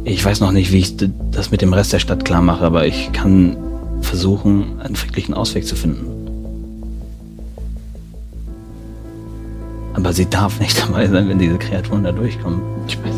Ich 0.03 0.25
weiß 0.25 0.41
noch 0.41 0.51
nicht, 0.51 0.73
wie 0.73 0.79
ich 0.79 0.97
das 1.31 1.53
mit 1.53 1.63
dem 1.63 1.73
Rest 1.73 1.93
der 1.93 2.01
Stadt 2.01 2.25
klar 2.25 2.43
mache, 2.43 2.65
aber 2.65 2.85
ich 2.85 3.13
kann 3.13 3.57
versuchen, 4.01 4.81
einen 4.81 4.97
friedlichen 4.97 5.35
Ausweg 5.35 5.69
zu 5.69 5.77
finden. 5.77 6.26
Aber 9.97 10.13
sie 10.13 10.29
darf 10.29 10.61
nicht 10.61 10.81
dabei 10.87 11.09
sein, 11.09 11.29
wenn 11.29 11.39
diese 11.39 11.59
Kreaturen 11.59 12.05
da 12.05 12.13
durchkommen. 12.13 12.61
Ich 12.87 13.03
weiß. 13.03 13.15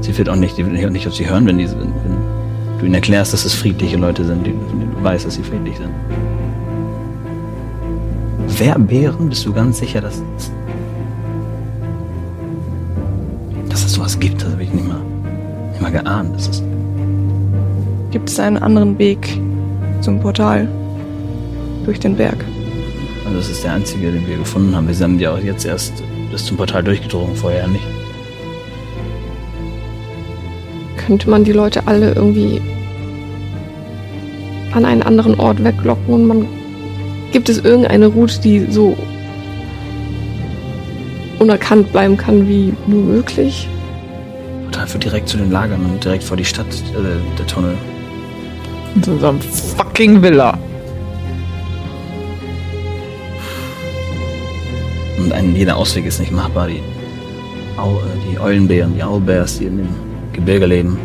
Sie 0.00 0.16
wird 0.16 0.28
auch 0.28 0.36
nicht, 0.36 0.56
sie 0.56 0.66
wird 0.66 0.92
nicht 0.92 1.06
auf 1.06 1.14
sie 1.14 1.28
hören, 1.28 1.46
wenn, 1.46 1.58
die, 1.58 1.70
wenn, 1.70 1.78
wenn 1.78 2.78
du 2.78 2.86
ihnen 2.86 2.94
erklärst, 2.94 3.32
dass 3.32 3.44
es 3.44 3.54
friedliche 3.54 3.96
Leute 3.96 4.24
sind, 4.24 4.46
die, 4.46 4.52
du 4.52 5.04
weißt, 5.04 5.26
dass 5.26 5.34
sie 5.34 5.42
friedlich 5.42 5.76
sind. 5.76 5.90
Werbären? 8.58 9.28
Bist 9.28 9.44
du 9.44 9.52
ganz 9.52 9.78
sicher, 9.78 10.00
dass, 10.00 10.22
dass 13.68 13.84
es 13.84 13.92
sowas 13.92 14.18
gibt? 14.18 14.42
Das 14.42 14.52
habe 14.52 14.62
ich 14.62 14.72
nicht 14.72 14.86
mal, 14.86 15.00
nicht 15.72 15.82
mal 15.82 15.92
geahnt. 15.92 16.34
Das 16.34 16.48
ist, 16.48 16.62
Gibt 18.10 18.30
es 18.30 18.40
einen 18.40 18.56
anderen 18.56 18.98
Weg 18.98 19.38
zum 20.00 20.20
Portal? 20.20 20.68
Durch 21.84 22.00
den 22.00 22.16
Berg. 22.16 22.42
Also 23.26 23.38
das 23.38 23.50
ist 23.50 23.64
der 23.64 23.72
einzige, 23.72 24.12
den 24.12 24.26
wir 24.26 24.36
gefunden 24.36 24.74
haben. 24.76 24.86
Wir 24.86 24.94
sind 24.94 25.20
ja 25.20 25.32
auch 25.32 25.38
jetzt 25.38 25.66
erst 25.66 26.02
bis 26.30 26.44
zum 26.44 26.56
Portal 26.56 26.84
durchgedrungen, 26.84 27.34
vorher 27.34 27.66
nicht. 27.66 27.86
Könnte 30.96 31.28
man 31.28 31.42
die 31.42 31.52
Leute 31.52 31.86
alle 31.86 32.12
irgendwie 32.12 32.60
an 34.72 34.84
einen 34.84 35.02
anderen 35.02 35.38
Ort 35.40 35.62
weglocken 35.62 36.14
und 36.14 36.26
man 36.26 36.46
gibt 37.32 37.48
es 37.48 37.58
irgendeine 37.58 38.06
Route, 38.06 38.40
die 38.40 38.66
so 38.70 38.96
unerkannt 41.38 41.90
bleiben 41.92 42.16
kann 42.16 42.48
wie 42.48 42.72
nur 42.86 43.02
möglich? 43.02 43.68
Portal 44.64 44.86
führt 44.86 45.04
direkt 45.04 45.28
zu 45.28 45.36
den 45.36 45.50
Lagern 45.50 45.84
und 45.84 46.04
direkt 46.04 46.22
vor 46.22 46.36
die 46.36 46.44
Stadt, 46.44 46.66
äh, 46.66 47.36
der 47.38 47.46
Tunnel. 47.46 47.76
In 48.94 49.02
so 49.02 49.28
einem 49.28 49.40
fucking 49.40 50.22
Villa. 50.22 50.56
Ein, 55.36 55.54
jeder 55.54 55.76
Ausweg 55.76 56.06
ist 56.06 56.18
nicht 56.18 56.32
machbar. 56.32 56.68
Die, 56.68 56.80
Au, 57.76 57.98
äh, 57.98 58.02
die 58.30 58.40
Eulenbären, 58.40 58.94
die 58.94 59.02
Owlbears, 59.02 59.58
die 59.58 59.66
in 59.66 59.78
dem 59.78 59.88
Gebirge 60.32 60.66
leben. 60.66 60.98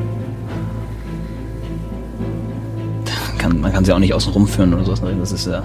Kann, 3.37 3.59
man 3.59 3.73
kann 3.73 3.83
sie 3.83 3.91
auch 3.91 3.99
nicht 3.99 4.13
außen 4.13 4.31
rumführen 4.31 4.73
oder 4.73 4.85
sowas. 4.85 5.01
Das 5.19 5.31
ist 5.31 5.47
ja. 5.47 5.63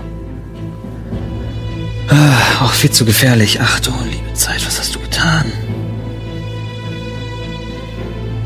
Ah, 2.08 2.64
auch 2.64 2.72
viel 2.72 2.90
zu 2.90 3.04
gefährlich. 3.04 3.60
Ach 3.60 3.80
du 3.80 3.90
liebe 4.10 4.32
Zeit, 4.34 4.64
was 4.66 4.78
hast 4.78 4.94
du 4.94 5.00
getan? 5.00 5.52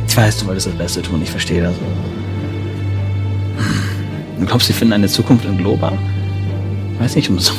Ich 0.06 0.16
weiß, 0.16 0.38
du 0.38 0.46
wolltest 0.46 0.66
das 0.66 0.74
Beste 0.74 1.02
tun, 1.02 1.22
ich 1.22 1.30
verstehe 1.30 1.62
das. 1.62 1.74
Hm. 3.56 4.40
Du 4.40 4.46
glaubst, 4.46 4.66
sie 4.66 4.72
finden 4.72 4.94
eine 4.94 5.06
Zukunft 5.06 5.44
in 5.44 5.56
Globa? 5.56 5.92
Ich 6.94 7.00
weiß 7.00 7.14
nicht, 7.16 7.30
ob 7.30 7.40
so 7.40 7.52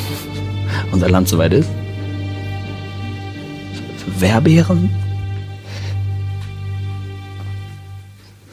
unser 0.92 1.08
Land 1.08 1.28
soweit 1.28 1.54
ist. 1.54 1.70
Werbären? 4.22 4.88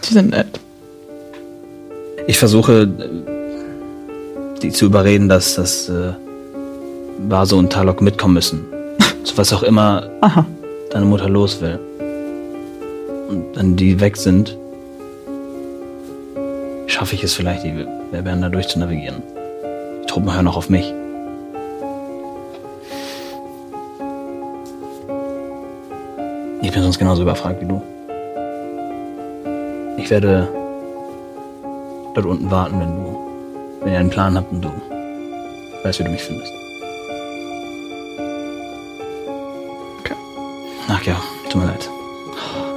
Die 0.03 0.13
sind 0.13 0.31
nett. 0.31 0.59
Ich 2.27 2.37
versuche, 2.37 2.81
äh, 2.81 4.59
die 4.61 4.71
zu 4.71 4.85
überreden, 4.85 5.29
dass 5.29 5.55
das 5.55 5.87
äh, 5.87 6.13
Vaso 7.27 7.57
und 7.57 7.71
Talok 7.71 8.01
mitkommen 8.01 8.33
müssen. 8.33 8.65
Zu 9.23 9.37
was 9.37 9.53
auch 9.53 9.63
immer 9.63 10.09
Aha. 10.21 10.45
deine 10.91 11.05
Mutter 11.05 11.29
los 11.29 11.61
will. 11.61 11.79
Und 13.29 13.45
wenn 13.55 13.75
die 13.75 13.99
weg 13.99 14.17
sind, 14.17 14.57
schaffe 16.87 17.15
ich 17.15 17.23
es 17.23 17.35
vielleicht, 17.35 17.63
die 17.63 17.85
Werbären 18.11 18.41
da 18.41 18.49
durch 18.49 18.67
zu 18.67 18.79
navigieren. 18.79 19.21
Die 20.03 20.07
Truppen 20.07 20.33
hören 20.33 20.47
auch 20.47 20.57
auf 20.57 20.69
mich. 20.69 20.91
Ich 26.69 26.75
bin 26.75 26.83
sonst 26.83 26.99
genauso 26.99 27.23
überfragt 27.23 27.61
wie 27.61 27.65
du. 27.65 27.81
Ich 29.97 30.07
werde 30.11 30.47
dort 32.13 32.27
unten 32.27 32.51
warten, 32.51 32.79
wenn 32.79 32.95
du, 32.95 33.17
wenn 33.81 33.93
ihr 33.93 33.97
einen 33.97 34.11
Plan 34.11 34.37
habt 34.37 34.51
und 34.51 34.61
du 34.61 34.69
weißt, 35.83 35.97
wie 35.97 36.03
du 36.03 36.11
mich 36.11 36.21
findest. 36.21 36.53
Okay. 40.01 40.13
Ach 40.89 41.01
ja, 41.01 41.19
tut 41.49 41.59
mir 41.59 41.69
leid. 41.69 41.89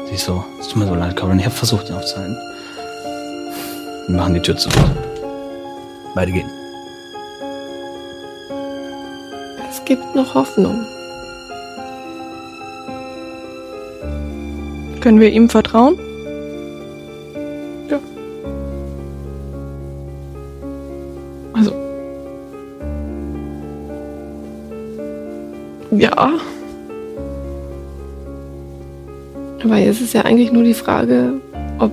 Sie 0.06 0.14
ist 0.14 0.24
so, 0.24 0.42
es 0.58 0.68
tut 0.68 0.78
mir 0.78 0.86
so 0.86 0.94
leid, 0.94 1.14
Corin. 1.14 1.38
Ich 1.38 1.44
habe 1.44 1.54
versucht, 1.54 1.88
sie 1.88 1.92
aufzuhalten. 1.92 2.38
Wir 4.06 4.16
machen 4.16 4.32
die 4.32 4.40
Tür 4.40 4.56
zu. 4.56 4.70
Beide 6.14 6.32
gehen. 6.32 6.50
Es 9.68 9.84
gibt 9.84 10.14
noch 10.14 10.34
Hoffnung. 10.34 10.82
Können 15.02 15.18
wir 15.18 15.30
ihm 15.30 15.48
vertrauen? 15.48 15.98
Also. 21.52 21.72
Ja. 25.90 26.30
Aber 29.64 29.76
jetzt 29.78 30.00
ist 30.00 30.14
ja 30.14 30.20
eigentlich 30.20 30.52
nur 30.52 30.62
die 30.62 30.72
Frage, 30.72 31.32
ob 31.80 31.90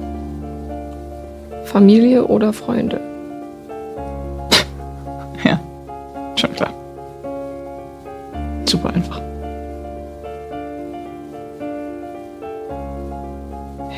Familie 1.66 2.26
oder 2.26 2.54
Freunde. 2.54 3.00
Ja. 5.44 5.60
Schon 6.36 6.54
klar. 6.54 6.74
Super 8.66 8.94
einfach. 8.94 9.29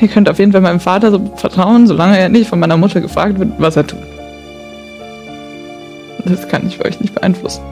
Ihr 0.02 0.08
könnt 0.08 0.28
auf 0.28 0.40
jeden 0.40 0.50
Fall 0.50 0.60
meinem 0.60 0.80
Vater 0.80 1.12
so 1.12 1.20
vertrauen, 1.36 1.86
solange 1.86 2.18
er 2.18 2.28
nicht 2.28 2.48
von 2.48 2.58
meiner 2.58 2.76
Mutter 2.76 3.00
gefragt 3.00 3.38
wird, 3.38 3.50
was 3.58 3.76
er 3.76 3.86
tut. 3.86 4.00
Das 6.24 6.48
kann 6.48 6.66
ich 6.66 6.76
für 6.76 6.86
euch 6.86 6.98
nicht 6.98 7.14
beeinflussen. 7.14 7.62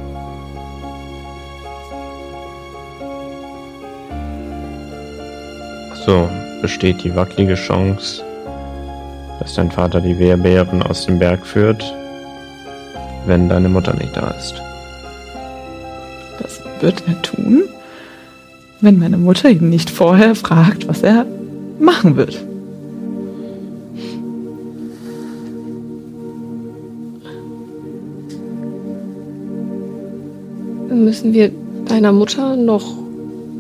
So, 6.07 6.29
besteht 6.63 7.03
die 7.03 7.17
wackelige 7.17 7.57
Chance, 7.57 8.23
dass 9.41 9.55
dein 9.55 9.73
Vater 9.73 10.01
die 10.01 10.17
Wehrbären 10.17 10.85
aus 10.85 11.07
dem 11.07 11.19
Berg 11.19 11.45
führt, 11.45 11.83
wenn 13.27 13.49
deine 13.49 13.69
Mutter 13.69 13.93
nicht 13.95 14.17
da 14.17 14.31
ist. 14.39 14.55
Das 16.41 16.61
wird 16.81 17.03
er 17.09 17.21
tun, 17.23 17.65
wenn 18.81 19.01
meine 19.01 19.19
Mutter 19.19 19.51
ihn 19.51 19.69
nicht 19.69 19.91
vorher 19.91 20.37
fragt, 20.37 20.87
was 20.87 21.03
er 21.03 21.27
machen 21.81 22.17
wird. 22.17 22.45
Müssen 30.91 31.33
wir 31.33 31.51
deiner 31.87 32.13
Mutter 32.13 32.57
noch 32.57 32.95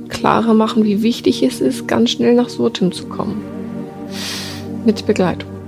klarer 0.09 0.54
machen, 0.54 0.85
wie 0.85 1.02
wichtig 1.02 1.42
es 1.42 1.61
ist, 1.61 1.88
ganz 1.88 2.11
schnell 2.11 2.35
nach 2.35 2.48
Surtim 2.48 2.92
zu 2.92 3.06
kommen. 3.06 3.40
Mit 4.85 5.06
Begleitung. 5.06 5.60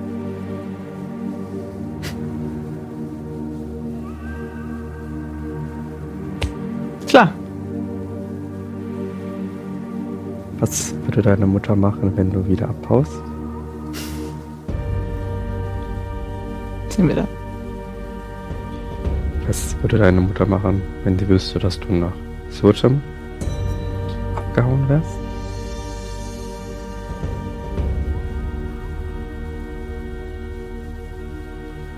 Was 10.72 10.94
würde 11.04 11.20
deine 11.20 11.46
Mutter 11.46 11.76
machen, 11.76 12.12
wenn 12.16 12.30
du 12.30 12.48
wieder 12.48 12.66
abhaust? 12.66 13.12
Sehen 16.88 17.08
wir 17.08 17.14
da. 17.14 17.28
Was 19.46 19.76
würde 19.82 19.98
deine 19.98 20.22
Mutter 20.22 20.46
machen, 20.46 20.80
wenn 21.04 21.18
sie 21.18 21.28
wüsste, 21.28 21.58
dass 21.58 21.78
du 21.78 21.92
nach 21.92 22.14
Surtem 22.48 23.02
abgehauen 24.34 24.88
wärst? 24.88 25.10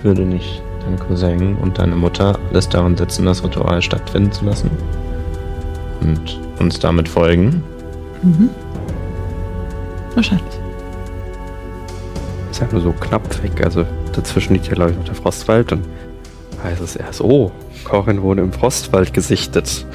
Würde 0.03 0.23
nicht 0.23 0.65
dein 0.85 0.99
Cousin 0.99 1.55
und 1.59 1.79
deine 1.79 1.95
Mutter 1.95 2.37
alles 2.51 2.69
daran 2.69 2.97
setzen, 2.97 3.25
das 3.27 3.45
Ritual 3.45 3.81
stattfinden 3.81 4.33
zu 4.33 4.45
lassen? 4.45 4.69
Und 6.01 6.41
uns 6.59 6.81
damit 6.81 7.09
folgen? 7.09 7.63
Mhm. 8.25 8.51
Wahrscheinlich. 10.14 10.55
Ist 12.50 12.61
ja 12.61 12.68
nur 12.70 12.81
so 12.81 12.92
knapp 12.92 13.42
weg. 13.42 13.64
Also 13.64 13.85
dazwischen 14.12 14.55
liegt 14.55 14.66
ja, 14.68 14.74
glaube 14.74 14.92
ich, 14.92 14.96
noch 14.96 15.05
der 15.05 15.14
Frostwald. 15.14 15.72
Und 15.72 15.85
heißt 16.62 16.81
es 16.81 16.96
erst, 16.96 17.20
oh, 17.20 17.50
Corin 17.85 18.22
wurde 18.22 18.42
im 18.42 18.53
Frostwald 18.53 19.12
gesichtet. 19.12 19.87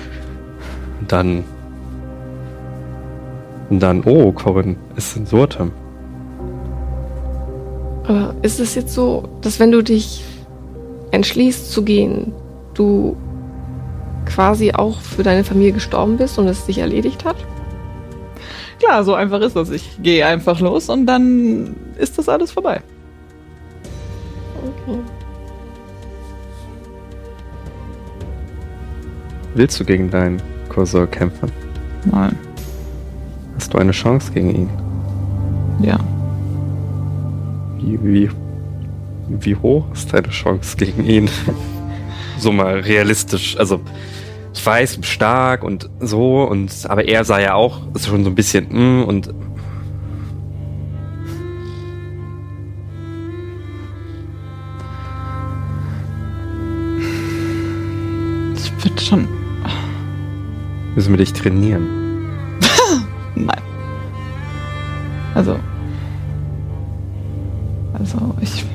Und 0.99 1.11
dann. 1.11 1.43
Dann, 3.69 4.03
oh, 4.03 4.31
Corin 4.31 4.77
ist 4.95 5.15
in 5.15 5.25
Surtem. 5.27 5.71
Aber 8.07 8.33
ist 8.41 8.59
es 8.59 8.73
jetzt 8.73 8.93
so, 8.93 9.29
dass 9.41 9.59
wenn 9.59 9.71
du 9.71 9.83
dich 9.83 10.23
entschließt 11.11 11.71
zu 11.71 11.83
gehen, 11.83 12.33
du 12.73 13.15
quasi 14.25 14.71
auch 14.71 14.99
für 15.01 15.21
deine 15.21 15.43
Familie 15.43 15.73
gestorben 15.73 16.17
bist 16.17 16.39
und 16.39 16.47
es 16.47 16.65
sich 16.65 16.79
erledigt 16.79 17.25
hat? 17.25 17.35
Klar, 18.79 19.03
so 19.03 19.13
einfach 19.13 19.41
ist 19.41 19.55
das. 19.55 19.69
Ich 19.69 20.01
gehe 20.01 20.25
einfach 20.25 20.59
los 20.59 20.89
und 20.89 21.05
dann 21.05 21.75
ist 21.97 22.17
das 22.17 22.29
alles 22.29 22.51
vorbei. 22.51 22.81
Okay. 24.55 24.99
Willst 29.55 29.79
du 29.79 29.85
gegen 29.85 30.09
deinen 30.09 30.41
Cousin 30.69 31.09
kämpfen? 31.11 31.51
Nein. 32.05 32.37
Hast 33.55 33.73
du 33.73 33.77
eine 33.77 33.91
Chance 33.91 34.31
gegen 34.31 34.55
ihn? 34.55 34.69
Ja. 35.81 35.99
Wie, 37.77 37.99
wie, 38.01 38.29
wie 39.27 39.55
hoch 39.55 39.85
ist 39.93 40.13
deine 40.13 40.29
Chance 40.29 40.77
gegen 40.77 41.03
ihn? 41.05 41.29
so 42.39 42.51
mal 42.51 42.79
realistisch. 42.79 43.57
Also, 43.57 43.81
ich 44.53 44.65
weiß, 44.65 44.99
stark 45.01 45.63
und 45.63 45.89
so, 45.99 46.43
und 46.43 46.71
aber 46.87 47.07
er 47.07 47.23
sah 47.23 47.39
ja 47.39 47.53
auch 47.53 47.81
schon 47.97 48.23
so 48.23 48.29
ein 48.29 48.35
bisschen 48.35 48.67
mm, 48.69 49.03
und 49.03 49.33
Ich 58.55 58.85
würde 58.85 59.01
schon. 59.01 59.27
müssen 60.95 61.11
wir 61.11 61.17
dich 61.17 61.33
trainieren. 61.33 62.27
Nein. 63.35 63.61
Also. 65.35 65.57
Also, 67.93 68.35
ich. 68.41 68.65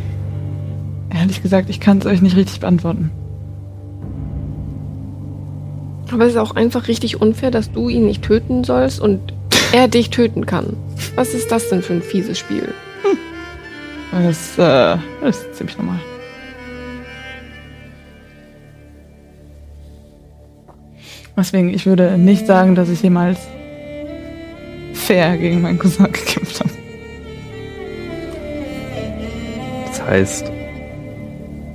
Ehrlich 1.10 1.42
gesagt, 1.42 1.70
ich 1.70 1.80
kann 1.80 1.98
es 1.98 2.06
euch 2.06 2.20
nicht 2.22 2.36
richtig 2.36 2.60
beantworten. 2.60 3.10
Aber 6.14 6.26
es 6.26 6.30
ist 6.30 6.38
auch 6.38 6.54
einfach 6.54 6.86
richtig 6.86 7.20
unfair, 7.20 7.50
dass 7.50 7.72
du 7.72 7.88
ihn 7.88 8.06
nicht 8.06 8.22
töten 8.22 8.62
sollst 8.62 9.00
und 9.00 9.34
er 9.72 9.88
dich 9.88 10.10
töten 10.10 10.46
kann. 10.46 10.76
Was 11.16 11.34
ist 11.34 11.50
das 11.50 11.68
denn 11.68 11.82
für 11.82 11.94
ein 11.94 12.02
fieses 12.02 12.38
Spiel? 12.38 12.72
Das, 14.12 14.56
äh, 14.58 14.96
das 15.20 15.38
ist 15.38 15.56
ziemlich 15.56 15.76
normal. 15.76 15.98
Deswegen, 21.36 21.74
ich 21.74 21.84
würde 21.84 22.16
nicht 22.16 22.46
sagen, 22.46 22.76
dass 22.76 22.88
ich 22.88 23.02
jemals 23.02 23.40
fair 24.92 25.36
gegen 25.36 25.62
meinen 25.62 25.80
Cousin 25.80 26.04
gekämpft 26.12 26.60
habe. 26.60 26.70
Das 29.88 30.00
heißt, 30.00 30.52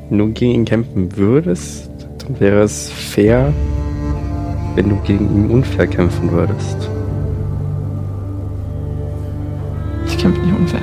wenn 0.09 0.17
du 0.17 0.31
gegen 0.31 0.51
ihn 0.53 0.65
kämpfen 0.65 1.17
würdest, 1.17 1.89
dann 2.19 2.39
wäre 2.39 2.61
es 2.61 2.89
fair, 2.89 3.53
wenn 4.75 4.89
du 4.89 4.95
gegen 4.97 5.25
ihn 5.35 5.49
unfair 5.49 5.87
kämpfen 5.87 6.31
würdest. 6.31 6.89
Ich 10.05 10.17
kämpfe 10.17 10.41
nicht 10.41 10.57
unfair. 10.57 10.81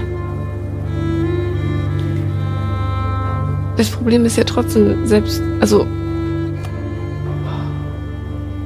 Das 3.76 3.90
Problem 3.90 4.24
ist 4.24 4.36
ja 4.36 4.44
trotzdem 4.44 5.06
selbst, 5.06 5.42
also 5.60 5.86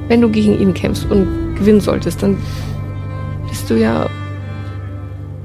wenn 0.07 0.21
du 0.21 0.29
gegen 0.29 0.59
ihn 0.59 0.73
kämpfst 0.73 1.09
und 1.09 1.55
gewinnen 1.55 1.81
solltest, 1.81 2.21
dann 2.23 2.37
bist 3.49 3.69
du 3.69 3.75
ja 3.75 4.07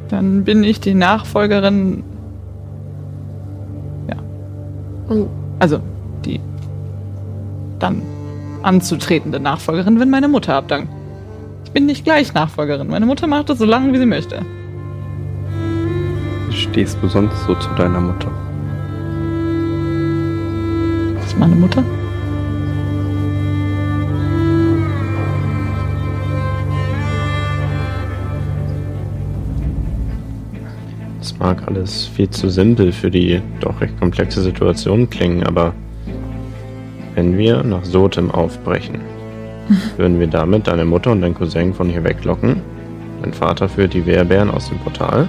Dann 0.09 0.45
bin 0.45 0.63
ich 0.63 0.81
die 0.81 0.95
Nachfolgerin. 0.95 2.05
und 5.09 5.29
Also, 5.59 5.81
die 6.25 6.41
dann 7.79 8.03
anzutretende 8.63 9.41
Nachfolgerin, 9.41 10.01
wenn 10.01 10.11
meine 10.11 10.29
Mutter 10.29 10.55
abdankt. 10.55 10.89
Ich 11.65 11.73
bin 11.73 11.87
nicht 11.87 12.05
gleich 12.05 12.33
Nachfolgerin. 12.33 12.89
Meine 12.89 13.07
Mutter 13.07 13.27
macht 13.27 13.51
das 13.51 13.59
so 13.59 13.65
lange, 13.65 13.93
wie 13.93 13.99
sie 13.99 14.07
möchte. 14.07 14.41
Wie 16.49 16.57
stehst 16.57 16.99
du 17.03 17.09
sonst 17.09 17.37
so 17.47 17.55
zu 17.55 17.69
deiner 17.77 18.01
Mutter? 18.01 18.31
Das 21.17 21.27
ist 21.27 21.39
meine 21.39 21.57
Mutter. 21.57 21.83
Das 31.19 31.39
mag 31.39 31.67
alles 31.67 32.07
viel 32.07 32.31
zu 32.31 32.49
simpel 32.49 32.93
für 32.93 33.11
die 33.11 33.43
doch 33.61 33.81
recht 33.81 33.99
komplexe 33.99 34.41
Situation 34.43 35.11
klingen, 35.11 35.43
aber 35.43 35.75
wenn 37.17 37.39
wir 37.39 37.65
nach 37.65 37.85
Sotem 37.85 38.31
aufbrechen, 38.31 39.01
würden 39.97 40.21
wir 40.21 40.27
damit 40.27 40.69
deine 40.69 40.85
Mutter 40.85 41.11
und 41.11 41.23
deinen 41.23 41.35
Cousin 41.35 41.75
von 41.75 41.89
hier 41.89 42.05
weglocken. 42.05 42.61
Dein 43.23 43.33
Vater 43.33 43.69
führt 43.69 43.95
die 43.95 44.07
Wehrbären 44.07 44.51
aus 44.51 44.69
dem 44.69 44.79
Portal. 44.79 45.29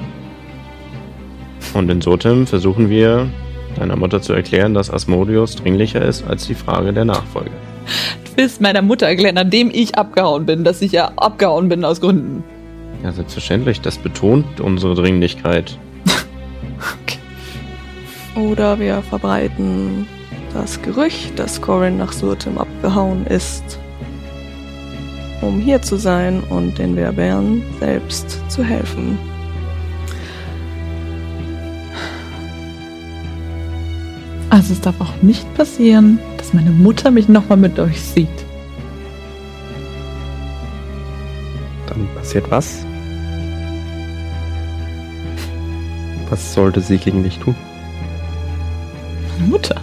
Und 1.74 1.90
in 1.90 2.02
Sotem 2.02 2.46
versuchen 2.46 2.90
wir 2.90 3.28
deiner 3.80 3.96
Mutter 3.96 4.22
zu 4.22 4.34
erklären, 4.34 4.74
dass 4.74 4.92
Asmodeus 4.92 5.56
dringlicher 5.56 6.04
ist 6.04 6.28
als 6.28 6.46
die 6.46 6.56
Frage 6.56 6.92
der 6.92 7.06
Nachfolge. 7.06 7.52
Du 8.26 8.42
willst 8.42 8.60
meiner 8.60 8.82
Mutter 8.82 9.08
erklären, 9.08 9.36
nachdem 9.36 9.72
ich 9.74 9.98
abgehauen 9.98 10.46
bin, 10.46 10.66
dass 10.66 10.82
ich 10.82 10.92
ja 10.92 11.14
abgehauen 11.16 11.70
bin 11.70 11.86
aus 11.86 12.02
Gründen. 12.02 12.44
Ja, 13.02 13.14
selbstverständlich, 13.14 13.80
das 13.80 13.98
betont 13.98 14.60
unsere 14.60 14.94
Dringlichkeit. 14.94 15.78
Oder 18.36 18.78
wir 18.78 19.02
verbreiten 19.04 20.06
das 20.58 20.82
Gerücht, 20.82 21.38
dass 21.38 21.62
Corin 21.62 21.98
nach 21.98 22.12
Surtem 22.12 22.58
abgehauen 22.58 23.28
ist, 23.28 23.80
um 25.42 25.60
hier 25.60 25.84
zu 25.84 25.98
sein 25.98 26.42
und 26.50 26.80
den 26.80 26.96
Werbären 26.96 27.64
selbst 27.80 28.42
zu 28.50 28.64
helfen. 28.64 29.20
Also 34.50 34.74
es 34.74 34.82
darf 34.82 35.00
auch 35.00 35.22
nicht 35.22 35.54
passieren, 35.54 36.18
dass 36.38 36.54
meine 36.54 36.72
Mutter 36.72 37.12
mich 37.12 37.30
nochmal 37.30 37.58
mit 37.58 37.78
euch 37.78 38.02
sieht. 38.02 38.28
Dann 41.86 42.08
passiert 42.16 42.50
was? 42.50 42.84
Was 46.30 46.54
sollte 46.54 46.82
sie 46.82 46.98
gegen 46.98 47.24
dich 47.24 47.38
tun? 47.38 47.56
Meine 49.38 49.50
Mutter? 49.50 49.82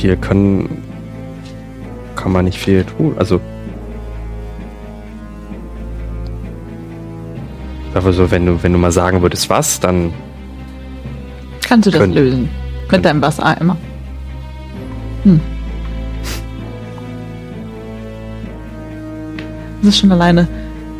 Viel 0.00 0.16
können 0.16 0.82
kann 2.16 2.32
man 2.32 2.46
nicht 2.46 2.58
viel 2.58 2.84
tun. 2.84 3.14
Also 3.18 3.38
aber 7.94 8.12
so, 8.12 8.30
wenn 8.30 8.46
du 8.46 8.62
wenn 8.62 8.72
du 8.72 8.78
mal 8.78 8.92
sagen 8.92 9.20
würdest, 9.22 9.50
was, 9.50 9.78
dann 9.80 10.12
Kannst 11.68 11.86
du 11.86 11.90
das 11.90 12.00
Können- 12.00 12.14
lösen? 12.14 12.40
Mit 12.42 12.88
können- 12.88 13.02
deinem 13.02 13.22
Wassereimer. 13.22 13.76
Hm. 15.24 15.40
Das 19.82 19.88
ist 19.90 19.98
schon 20.00 20.12
alleine. 20.12 20.48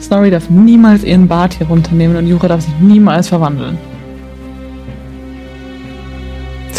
Snorri 0.01 0.31
darf 0.31 0.49
niemals 0.49 1.05
ihren 1.05 1.27
Bart 1.29 1.55
hier 1.55 1.67
runternehmen 1.67 2.17
und 2.17 2.27
Jura 2.27 2.49
darf 2.49 2.61
sich 2.63 2.73
niemals 2.81 3.29
verwandeln. 3.29 3.77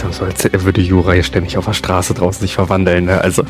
So, 0.01 0.11
so 0.11 0.25
als 0.25 0.45
er 0.45 0.63
würde 0.63 0.81
Jura 0.81 1.13
hier 1.13 1.23
ständig 1.23 1.57
auf 1.57 1.65
der 1.65 1.73
Straße 1.73 2.13
draußen 2.13 2.41
sich 2.41 2.55
verwandeln, 2.55 3.05
ne? 3.05 3.21
Also 3.21 3.43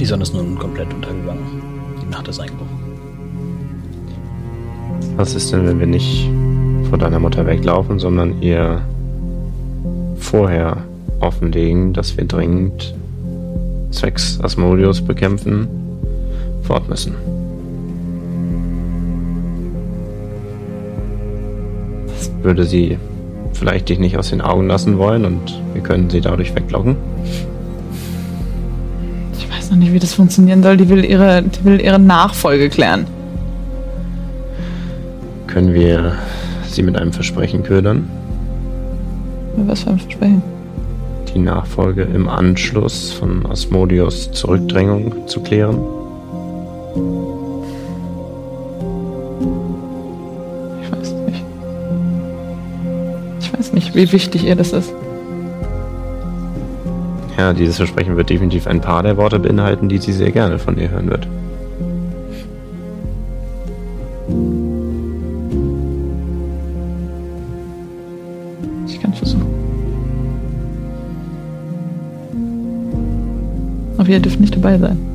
Die 0.00 0.08
Sonne 0.08 0.22
ist 0.24 0.34
nun 0.34 0.58
komplett 0.58 0.92
untergegangen. 0.92 1.62
Die 2.02 2.10
Nacht 2.10 2.28
ist 2.28 2.38
eingebrochen. 2.38 2.76
Was 5.16 5.34
ist 5.34 5.50
denn, 5.50 5.66
wenn 5.66 5.80
wir 5.80 5.86
nicht 5.86 6.28
vor 6.90 6.98
deiner 6.98 7.18
Mutter 7.18 7.46
weglaufen, 7.46 7.98
sondern 7.98 8.42
ihr 8.42 8.82
vorher 10.18 10.76
offenlegen, 11.20 11.94
dass 11.94 12.18
wir 12.18 12.26
dringend 12.26 12.94
zwecks 13.92 14.38
Asmodeus 14.42 15.00
bekämpfen 15.00 15.68
fort 16.64 16.86
müssen? 16.88 17.33
Würde 22.44 22.64
sie 22.64 22.98
vielleicht 23.54 23.88
dich 23.88 23.98
nicht 23.98 24.18
aus 24.18 24.28
den 24.28 24.42
Augen 24.42 24.66
lassen 24.66 24.98
wollen 24.98 25.24
und 25.24 25.62
wir 25.72 25.82
können 25.82 26.10
sie 26.10 26.20
dadurch 26.20 26.54
weglocken? 26.54 26.94
Ich 29.38 29.50
weiß 29.50 29.70
noch 29.70 29.78
nicht, 29.78 29.94
wie 29.94 29.98
das 29.98 30.12
funktionieren 30.12 30.62
soll. 30.62 30.76
Die 30.76 30.90
will 30.90 31.06
ihre, 31.06 31.42
die 31.42 31.64
will 31.64 31.80
ihre 31.80 31.98
Nachfolge 31.98 32.68
klären. 32.68 33.06
Können 35.46 35.72
wir 35.72 36.16
sie 36.68 36.82
mit 36.82 36.98
einem 36.98 37.14
Versprechen 37.14 37.62
ködern? 37.62 38.10
Was 39.56 39.84
für 39.84 39.90
ein 39.90 39.98
Versprechen. 39.98 40.42
die 41.32 41.38
Nachfolge 41.38 42.02
im 42.02 42.28
Anschluss 42.28 43.10
von 43.12 43.46
Asmodeus 43.46 44.30
Zurückdrängung 44.32 45.26
zu 45.28 45.40
klären? 45.40 45.78
wie 53.94 54.10
wichtig 54.12 54.44
ihr 54.44 54.56
das 54.56 54.72
ist. 54.72 54.92
Ja, 57.38 57.52
dieses 57.52 57.76
Versprechen 57.76 58.16
wird 58.16 58.30
definitiv 58.30 58.66
ein 58.66 58.80
paar 58.80 59.02
der 59.02 59.16
Worte 59.16 59.38
beinhalten, 59.38 59.88
die 59.88 59.98
sie 59.98 60.12
sehr 60.12 60.30
gerne 60.30 60.58
von 60.58 60.78
ihr 60.78 60.90
hören 60.90 61.10
wird. 61.10 61.26
Ich 68.86 69.00
kann 69.00 69.12
versuchen. 69.12 69.46
Aber 73.98 74.08
ihr 74.08 74.20
dürft 74.20 74.40
nicht 74.40 74.54
dabei 74.54 74.78
sein. 74.78 75.13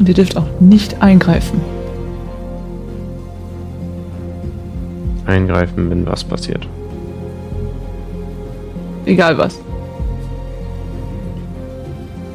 Und 0.00 0.08
ihr 0.08 0.14
dürft 0.14 0.36
auch 0.38 0.46
nicht 0.60 1.02
eingreifen. 1.02 1.60
Eingreifen, 5.26 5.90
wenn 5.90 6.06
was 6.06 6.24
passiert. 6.24 6.66
Egal 9.04 9.36
was. 9.36 9.60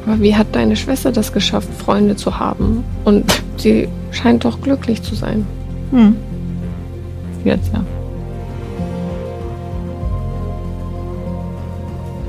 Aber 0.06 0.20
wie 0.20 0.36
hat 0.36 0.46
deine 0.52 0.76
Schwester 0.76 1.10
das 1.10 1.32
geschafft, 1.32 1.68
Freunde 1.76 2.14
zu 2.14 2.38
haben? 2.38 2.84
Und 3.04 3.42
sie 3.56 3.88
scheint 4.12 4.44
doch 4.44 4.60
glücklich 4.60 5.02
zu 5.02 5.16
sein. 5.16 5.44
Hm. 5.90 6.16
Jetzt 7.44 7.72
ja. 7.72 7.84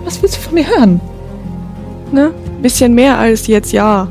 Was 0.04 0.20
willst 0.20 0.38
du 0.38 0.42
von 0.42 0.56
mir 0.56 0.68
hören? 0.68 1.00
Ne? 2.12 2.32
Bisschen 2.64 2.96
mehr 2.96 3.20
als 3.20 3.46
jetzt 3.46 3.72
ja. 3.72 4.08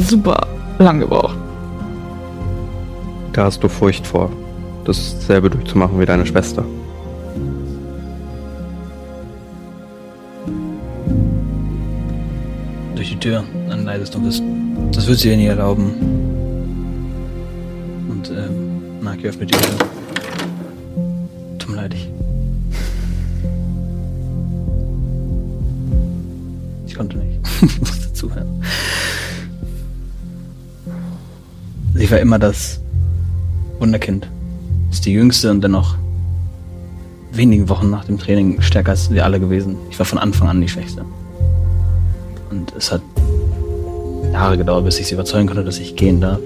Super 0.00 0.46
lang 0.78 1.00
gebraucht. 1.00 1.36
Da 3.32 3.44
hast 3.44 3.62
du 3.62 3.68
Furcht 3.68 4.06
vor, 4.06 4.30
dasselbe 4.84 5.50
durchzumachen 5.50 6.00
wie 6.00 6.06
deine 6.06 6.26
Schwester. 6.26 6.64
Durch 12.96 13.10
die 13.10 13.16
Tür, 13.16 13.44
ein 13.70 13.84
leises 13.84 14.10
dunkles. 14.10 14.42
Das 14.92 15.06
wird 15.06 15.18
sie 15.18 15.30
ihr 15.30 15.36
nie 15.36 15.46
erlauben. 15.46 15.92
Und 18.08 18.30
ähm, 18.30 19.02
Naki 19.02 19.28
öffnet 19.28 19.54
die 19.54 19.58
Tür. 19.58 19.76
Tut 21.58 21.70
mir 21.70 21.76
leid, 21.76 21.94
ich. 21.94 22.10
Ich 26.86 26.94
konnte 26.94 27.18
nicht. 27.18 27.38
Ich 27.62 27.78
musste 27.78 28.12
zuhören. 28.14 28.62
Sie 32.10 32.16
war 32.16 32.22
immer 32.22 32.40
das 32.40 32.80
Wunderkind. 33.78 34.28
Ist 34.90 35.06
die 35.06 35.12
jüngste 35.12 35.48
und 35.48 35.62
dennoch 35.62 35.94
wenigen 37.30 37.68
Wochen 37.68 37.88
nach 37.88 38.04
dem 38.04 38.18
Training 38.18 38.60
stärker 38.62 38.90
als 38.90 39.12
wir 39.12 39.24
alle 39.24 39.38
gewesen. 39.38 39.76
Ich 39.90 39.98
war 40.00 40.04
von 40.04 40.18
Anfang 40.18 40.48
an 40.48 40.60
die 40.60 40.68
Schwächste. 40.68 41.04
Und 42.50 42.74
es 42.76 42.90
hat 42.90 43.00
Jahre 44.32 44.58
gedauert, 44.58 44.86
bis 44.86 44.98
ich 44.98 45.06
sie 45.06 45.14
überzeugen 45.14 45.46
konnte, 45.46 45.62
dass 45.62 45.78
ich 45.78 45.94
gehen 45.94 46.20
darf. 46.20 46.40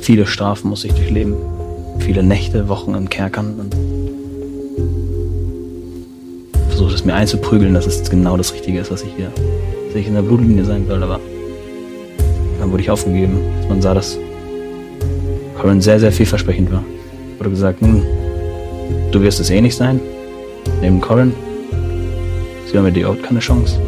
Viele 0.00 0.26
Strafen 0.26 0.68
muss 0.68 0.82
ich 0.82 0.94
durchleben. 0.94 1.36
Viele 2.00 2.24
Nächte, 2.24 2.66
Wochen 2.66 2.96
in 2.96 3.08
Kerkern 3.08 3.60
und 3.60 3.76
versucht 6.70 6.92
es 6.92 7.04
mir 7.04 7.14
einzuprügeln, 7.14 7.72
dass 7.72 7.86
es 7.86 8.10
genau 8.10 8.36
das 8.36 8.52
Richtige 8.52 8.80
ist, 8.80 8.90
was 8.90 9.04
ich 9.04 9.14
hier, 9.16 9.30
dass 9.86 9.94
ich 9.94 10.08
in 10.08 10.14
der 10.14 10.22
Blutlinie 10.22 10.64
sein 10.64 10.88
soll, 10.88 11.04
aber 11.04 11.20
dann 12.68 12.72
wurde 12.72 12.82
ich 12.82 12.90
aufgegeben, 12.90 13.40
man 13.66 13.80
sah, 13.80 13.94
dass 13.94 14.18
Corin 15.58 15.80
sehr, 15.80 15.98
sehr 15.98 16.12
vielversprechend 16.12 16.70
war. 16.70 16.84
Wurde 17.38 17.48
gesagt, 17.48 17.80
nun, 17.80 18.02
du 19.10 19.22
wirst 19.22 19.40
es 19.40 19.48
eh 19.48 19.62
nicht 19.62 19.74
sein. 19.74 19.98
Neben 20.82 21.00
Corin. 21.00 21.32
Sie 22.66 22.76
haben 22.76 22.84
mit 22.84 22.94
dir 22.94 23.04
überhaupt 23.04 23.22
keine 23.22 23.40
Chance. 23.40 23.80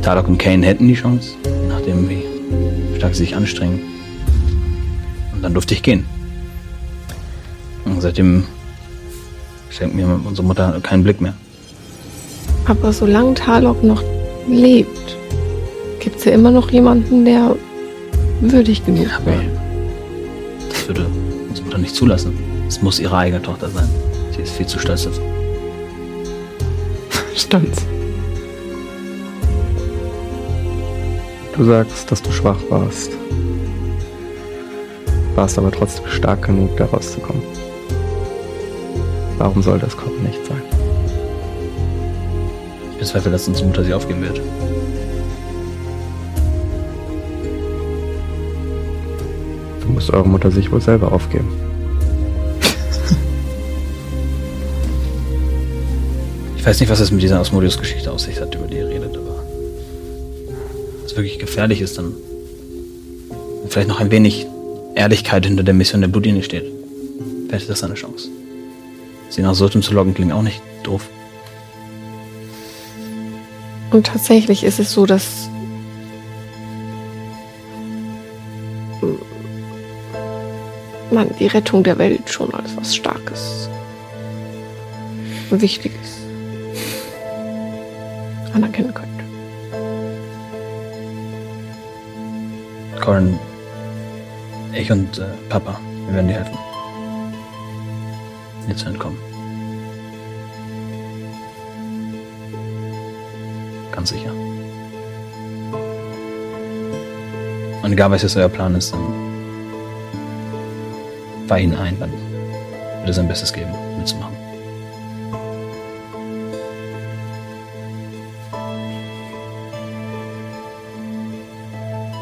Tarok 0.00 0.28
und 0.28 0.38
Kane 0.38 0.64
hätten 0.64 0.86
die 0.86 0.94
Chance, 0.94 1.30
nachdem 1.68 2.08
wie 2.08 2.22
stark 2.98 3.16
sie 3.16 3.24
sich 3.24 3.34
anstrengen. 3.34 3.80
Und 5.34 5.42
dann 5.42 5.52
durfte 5.52 5.74
ich 5.74 5.82
gehen. 5.82 6.04
Und 7.84 8.00
seitdem 8.00 8.44
schenkt 9.70 9.96
mir 9.96 10.06
unsere 10.24 10.46
Mutter 10.46 10.78
keinen 10.84 11.02
Blick 11.02 11.20
mehr. 11.20 11.34
Aber 12.66 12.92
solange 12.92 13.34
Talok 13.34 13.82
noch 13.82 14.04
lebt, 14.48 15.16
gibt 15.98 16.18
es 16.18 16.24
ja 16.24 16.32
immer 16.32 16.52
noch 16.52 16.70
jemanden, 16.70 17.24
der 17.24 17.56
würdig 18.50 18.84
genug 18.84 19.08
wäre. 19.24 19.44
das 20.68 20.88
würde 20.88 21.06
unsere 21.48 21.66
Mutter 21.66 21.78
nicht 21.78 21.94
zulassen. 21.94 22.36
Es 22.66 22.82
muss 22.82 22.98
ihre 22.98 23.16
eigene 23.16 23.40
Tochter 23.40 23.68
sein. 23.68 23.88
Sie 24.34 24.42
ist 24.42 24.52
viel 24.52 24.66
zu 24.66 24.78
stolz 24.78 25.04
dazu. 25.04 25.20
Stolz. 27.36 27.86
Du 31.56 31.64
sagst, 31.64 32.10
dass 32.10 32.22
du 32.22 32.32
schwach 32.32 32.58
warst. 32.70 33.12
Warst 35.34 35.58
aber 35.58 35.70
trotzdem 35.70 36.06
stark 36.08 36.46
genug, 36.46 36.76
da 36.76 36.86
rauszukommen. 36.86 37.42
Warum 39.38 39.62
soll 39.62 39.78
das 39.78 39.96
Kopf 39.96 40.18
nicht 40.22 40.44
sein? 40.46 40.62
Ich 42.92 42.98
bezweifle, 42.98 43.30
dass 43.30 43.48
unsere 43.48 43.66
Mutter 43.66 43.84
sie 43.84 43.94
aufgeben 43.94 44.22
wird. 44.22 44.40
Du 50.02 50.06
musst 50.06 50.14
eure 50.14 50.28
Mutter 50.28 50.50
sich 50.50 50.72
wohl 50.72 50.80
selber 50.80 51.12
aufgeben. 51.12 51.46
Ich 56.56 56.66
weiß 56.66 56.80
nicht, 56.80 56.90
was 56.90 56.98
es 56.98 57.12
mit 57.12 57.22
dieser 57.22 57.38
Asmodeus-Geschichte 57.38 58.10
auf 58.10 58.18
sich 58.18 58.40
hat, 58.40 58.52
über 58.56 58.66
die 58.66 58.78
ihr 58.78 58.88
redet, 58.88 59.16
aber 59.16 59.44
wenn 60.48 61.06
es 61.06 61.14
wirklich 61.14 61.38
gefährlich 61.38 61.80
ist, 61.80 61.98
dann 61.98 62.14
wenn 63.60 63.70
vielleicht 63.70 63.86
noch 63.86 64.00
ein 64.00 64.10
wenig 64.10 64.48
Ehrlichkeit 64.96 65.46
hinter 65.46 65.62
der 65.62 65.74
Mission 65.74 66.00
der 66.00 66.08
Blutlinie 66.08 66.42
steht. 66.42 66.64
Vielleicht 67.46 67.62
ist 67.62 67.70
das 67.70 67.84
eine 67.84 67.94
Chance. 67.94 68.28
Sie 69.28 69.42
nach 69.42 69.54
Sultan 69.54 69.82
zu 69.82 69.94
loggen 69.94 70.14
klingt 70.14 70.32
auch 70.32 70.42
nicht 70.42 70.60
doof. 70.82 71.08
Und 73.92 74.08
tatsächlich 74.08 74.64
ist 74.64 74.80
es 74.80 74.90
so, 74.90 75.06
dass 75.06 75.48
man 81.12 81.28
die 81.38 81.46
Rettung 81.46 81.82
der 81.82 81.98
Welt 81.98 82.28
schon 82.28 82.52
als 82.54 82.76
was 82.76 82.94
Starkes 82.94 83.68
und 85.50 85.60
Wichtiges 85.60 86.18
anerkennen 88.54 88.92
könnte. 88.92 89.24
Corin, 93.00 93.38
ich 94.72 94.90
und 94.90 95.18
äh, 95.18 95.24
Papa, 95.48 95.80
wir 96.06 96.14
werden 96.14 96.28
dir 96.28 96.34
helfen. 96.34 96.58
Dir 98.68 98.76
zu 98.76 98.86
entkommen. 98.86 99.18
Ganz 103.90 104.10
sicher. 104.10 104.32
Und 107.82 107.92
egal, 107.92 108.10
was 108.10 108.22
jetzt 108.22 108.36
euer 108.36 108.48
Plan 108.48 108.74
ist, 108.74 108.92
dann 108.92 109.31
weih 111.52 111.64
ihn 111.64 111.74
ein, 111.74 111.98
dann 112.00 112.10
wird 112.10 113.08
er 113.08 113.12
sein 113.12 113.28
Bestes 113.28 113.52
geben, 113.52 113.70
mitzumachen. 113.98 114.34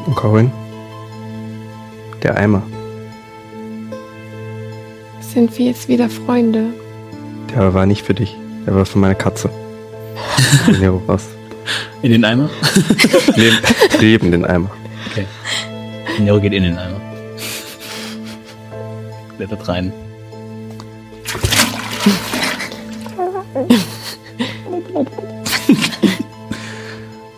Und 0.05 0.15
Corinne? 0.15 0.51
Der 2.21 2.35
Eimer. 2.35 2.61
Sind 5.21 5.57
wir 5.57 5.67
jetzt 5.67 5.87
wieder 5.87 6.09
Freunde? 6.09 6.73
Der 7.55 7.73
war 7.73 7.85
nicht 7.85 8.05
für 8.05 8.13
dich. 8.13 8.35
Der 8.67 8.75
war 8.75 8.85
für 8.85 8.99
meine 8.99 9.15
Katze. 9.15 9.49
Was. 11.07 11.29
In 12.01 12.11
den 12.11 12.25
Eimer? 12.25 12.49
Leben, 13.35 13.57
Leben 13.99 14.31
den 14.31 14.43
Eimer. 14.43 14.71
Okay. 15.09 15.25
Nero 16.19 16.41
geht 16.41 16.51
in 16.51 16.63
den 16.63 16.77
Eimer. 16.77 16.90
Klettert 19.41 19.67
rein. 19.67 19.91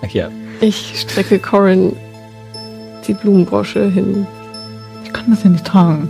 Ach 0.01 0.09
ja, 0.09 0.29
Ich 0.59 0.99
strecke 0.99 1.39
Corin 1.39 1.95
die 3.07 3.13
Blumenbrosche 3.13 3.89
hin. 3.89 4.27
Ich 5.05 5.13
kann 5.13 5.29
das 5.29 5.45
ja 5.45 5.49
nicht 5.49 5.63
tragen. 5.63 6.09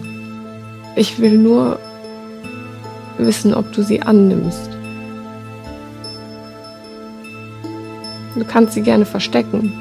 Ich 0.96 1.20
will 1.20 1.38
nur 1.38 1.78
wissen, 3.20 3.54
ob 3.54 3.72
du 3.74 3.84
sie 3.84 4.02
annimmst. 4.02 4.72
Du 8.34 8.44
kannst 8.46 8.74
sie 8.74 8.82
gerne 8.82 9.06
verstecken. 9.06 9.72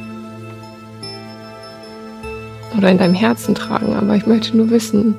Oder 2.76 2.90
in 2.90 2.98
deinem 2.98 3.14
Herzen 3.14 3.54
tragen, 3.54 3.94
aber 3.94 4.14
ich 4.14 4.26
möchte 4.26 4.54
nur 4.54 4.68
wissen, 4.68 5.14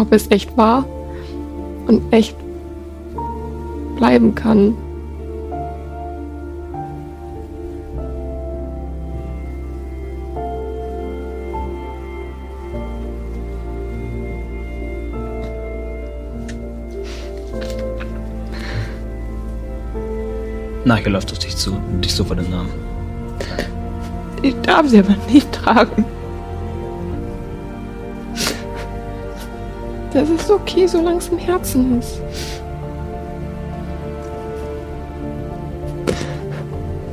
ob 0.00 0.12
es 0.12 0.30
echt 0.30 0.56
war 0.56 0.84
und 1.86 2.02
echt 2.12 2.36
bleiben 3.96 4.34
kann. 4.34 4.74
Na, 20.84 20.96
Nike 20.96 21.10
läuft 21.10 21.30
auf 21.30 21.38
dich 21.38 21.54
zu 21.56 21.72
und 21.72 22.04
dich 22.04 22.14
sofort 22.14 22.40
den 22.40 22.50
Namen. 22.50 22.70
Ich 24.42 24.54
darf 24.62 24.88
sie 24.88 24.98
aber 24.98 25.14
nicht 25.30 25.52
tragen. 25.52 26.04
Das 30.12 30.28
ist 30.28 30.50
okay, 30.50 30.86
solange 30.86 31.18
es 31.18 31.28
im 31.28 31.38
Herzen 31.38 31.98
ist. 31.98 32.20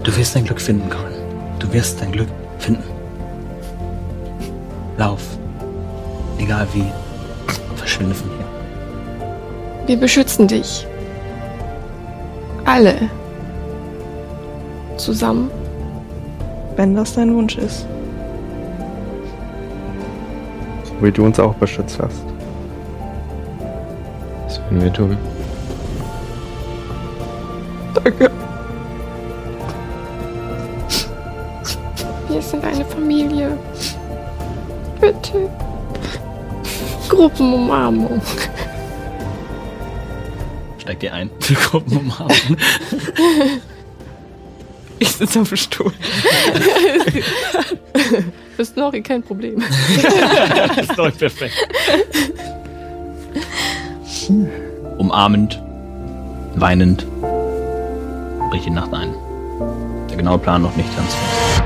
Du 0.04 0.16
wirst 0.18 0.36
dein 0.36 0.46
Glück 0.46 0.60
finden, 0.60 0.90
Corin. 0.90 1.14
Du 1.60 1.72
wirst 1.74 2.02
dein 2.02 2.12
Glück 2.12 2.30
finden. 2.60 2.84
Lauf. 4.98 5.22
Egal 6.40 6.68
wie. 6.74 6.86
Verschwinde 7.76 8.16
von 8.16 8.30
hier. 8.30 9.88
Wir 9.88 9.98
beschützen 9.98 10.48
dich. 10.48 10.88
Alle. 12.66 12.96
Zusammen. 14.98 15.52
Wenn 16.76 16.96
das 16.96 17.14
dein 17.14 17.36
Wunsch 17.36 17.58
ist. 17.58 17.86
So 20.84 21.06
wie 21.06 21.12
du 21.12 21.26
uns 21.26 21.40
auch 21.40 21.54
beschützt 21.56 22.00
hast. 22.02 22.24
Tun. 24.94 25.18
Danke. 27.94 28.32
Wir 32.28 32.42
sind 32.42 32.64
eine 32.64 32.86
Familie. 32.86 33.58
Bitte. 35.00 35.50
Gruppenumarmung. 37.08 38.22
Steig 40.80 41.00
dir 41.00 41.14
ein. 41.14 41.30
Die 41.50 41.56
Gruppen 41.56 41.98
umarmen. 41.98 42.58
Ich 45.00 45.12
sitze 45.12 45.42
auf 45.42 45.50
dem 45.50 45.58
Stuhl. 45.58 45.94
Für 48.56 48.66
Snorri 48.66 49.02
kein 49.02 49.22
Problem. 49.24 49.64
das 50.68 50.78
ist 50.78 50.98
doch 50.98 51.12
perfekt. 54.28 55.00
Umarmend, 55.00 55.62
weinend, 56.56 57.06
bricht 58.50 58.66
die 58.66 58.72
Nacht 58.72 58.94
ein. 58.94 59.14
Der 60.10 60.18
genaue 60.18 60.40
Plan 60.40 60.62
noch 60.62 60.76
nicht 60.76 60.96
ganz 60.96 61.14
fest. 61.14 61.64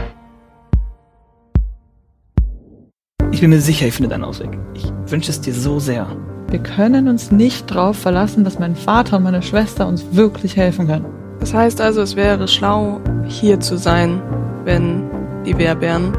Ich 3.32 3.40
bin 3.40 3.50
mir 3.50 3.62
sicher, 3.62 3.88
ich 3.88 3.94
finde 3.94 4.14
einen 4.14 4.24
Ausweg. 4.24 4.50
Ich 4.74 4.92
wünsche 5.08 5.32
es 5.32 5.42
dir 5.42 5.54
so 5.54 5.80
sehr. 5.80 6.06
Wir 6.50 6.60
können 6.60 7.08
uns 7.08 7.32
nicht 7.32 7.72
darauf 7.72 7.98
verlassen, 7.98 8.44
dass 8.44 8.60
mein 8.60 8.76
Vater 8.76 9.18
und 9.18 9.24
meine 9.24 9.42
Schwester 9.42 9.88
uns 9.88 10.06
wirklich 10.12 10.58
helfen 10.58 10.88
können. 10.88 11.06
Das 11.40 11.54
heißt 11.54 11.80
also, 11.80 12.02
es 12.02 12.16
wäre 12.16 12.48
schlau, 12.48 13.00
hier 13.28 13.60
zu 13.62 13.78
sein, 13.78 14.22
wenn 14.66 15.10
die 15.46 15.58
Wehrbären 15.58 16.14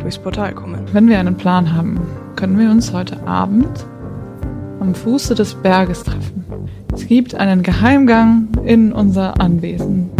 durchs 0.00 0.18
Portal 0.18 0.54
kommen. 0.54 0.80
Wenn 0.92 1.08
wir 1.08 1.18
einen 1.18 1.36
Plan 1.36 1.74
haben, 1.74 2.00
können 2.36 2.58
wir 2.58 2.70
uns 2.70 2.92
heute 2.92 3.26
Abend 3.26 3.86
am 4.80 4.94
Fuße 4.94 5.34
des 5.34 5.54
Berges 5.54 6.04
treffen. 6.04 6.44
Es 6.94 7.06
gibt 7.06 7.34
einen 7.34 7.62
Geheimgang 7.62 8.48
in 8.64 8.92
unser 8.92 9.40
Anwesen. 9.40 10.10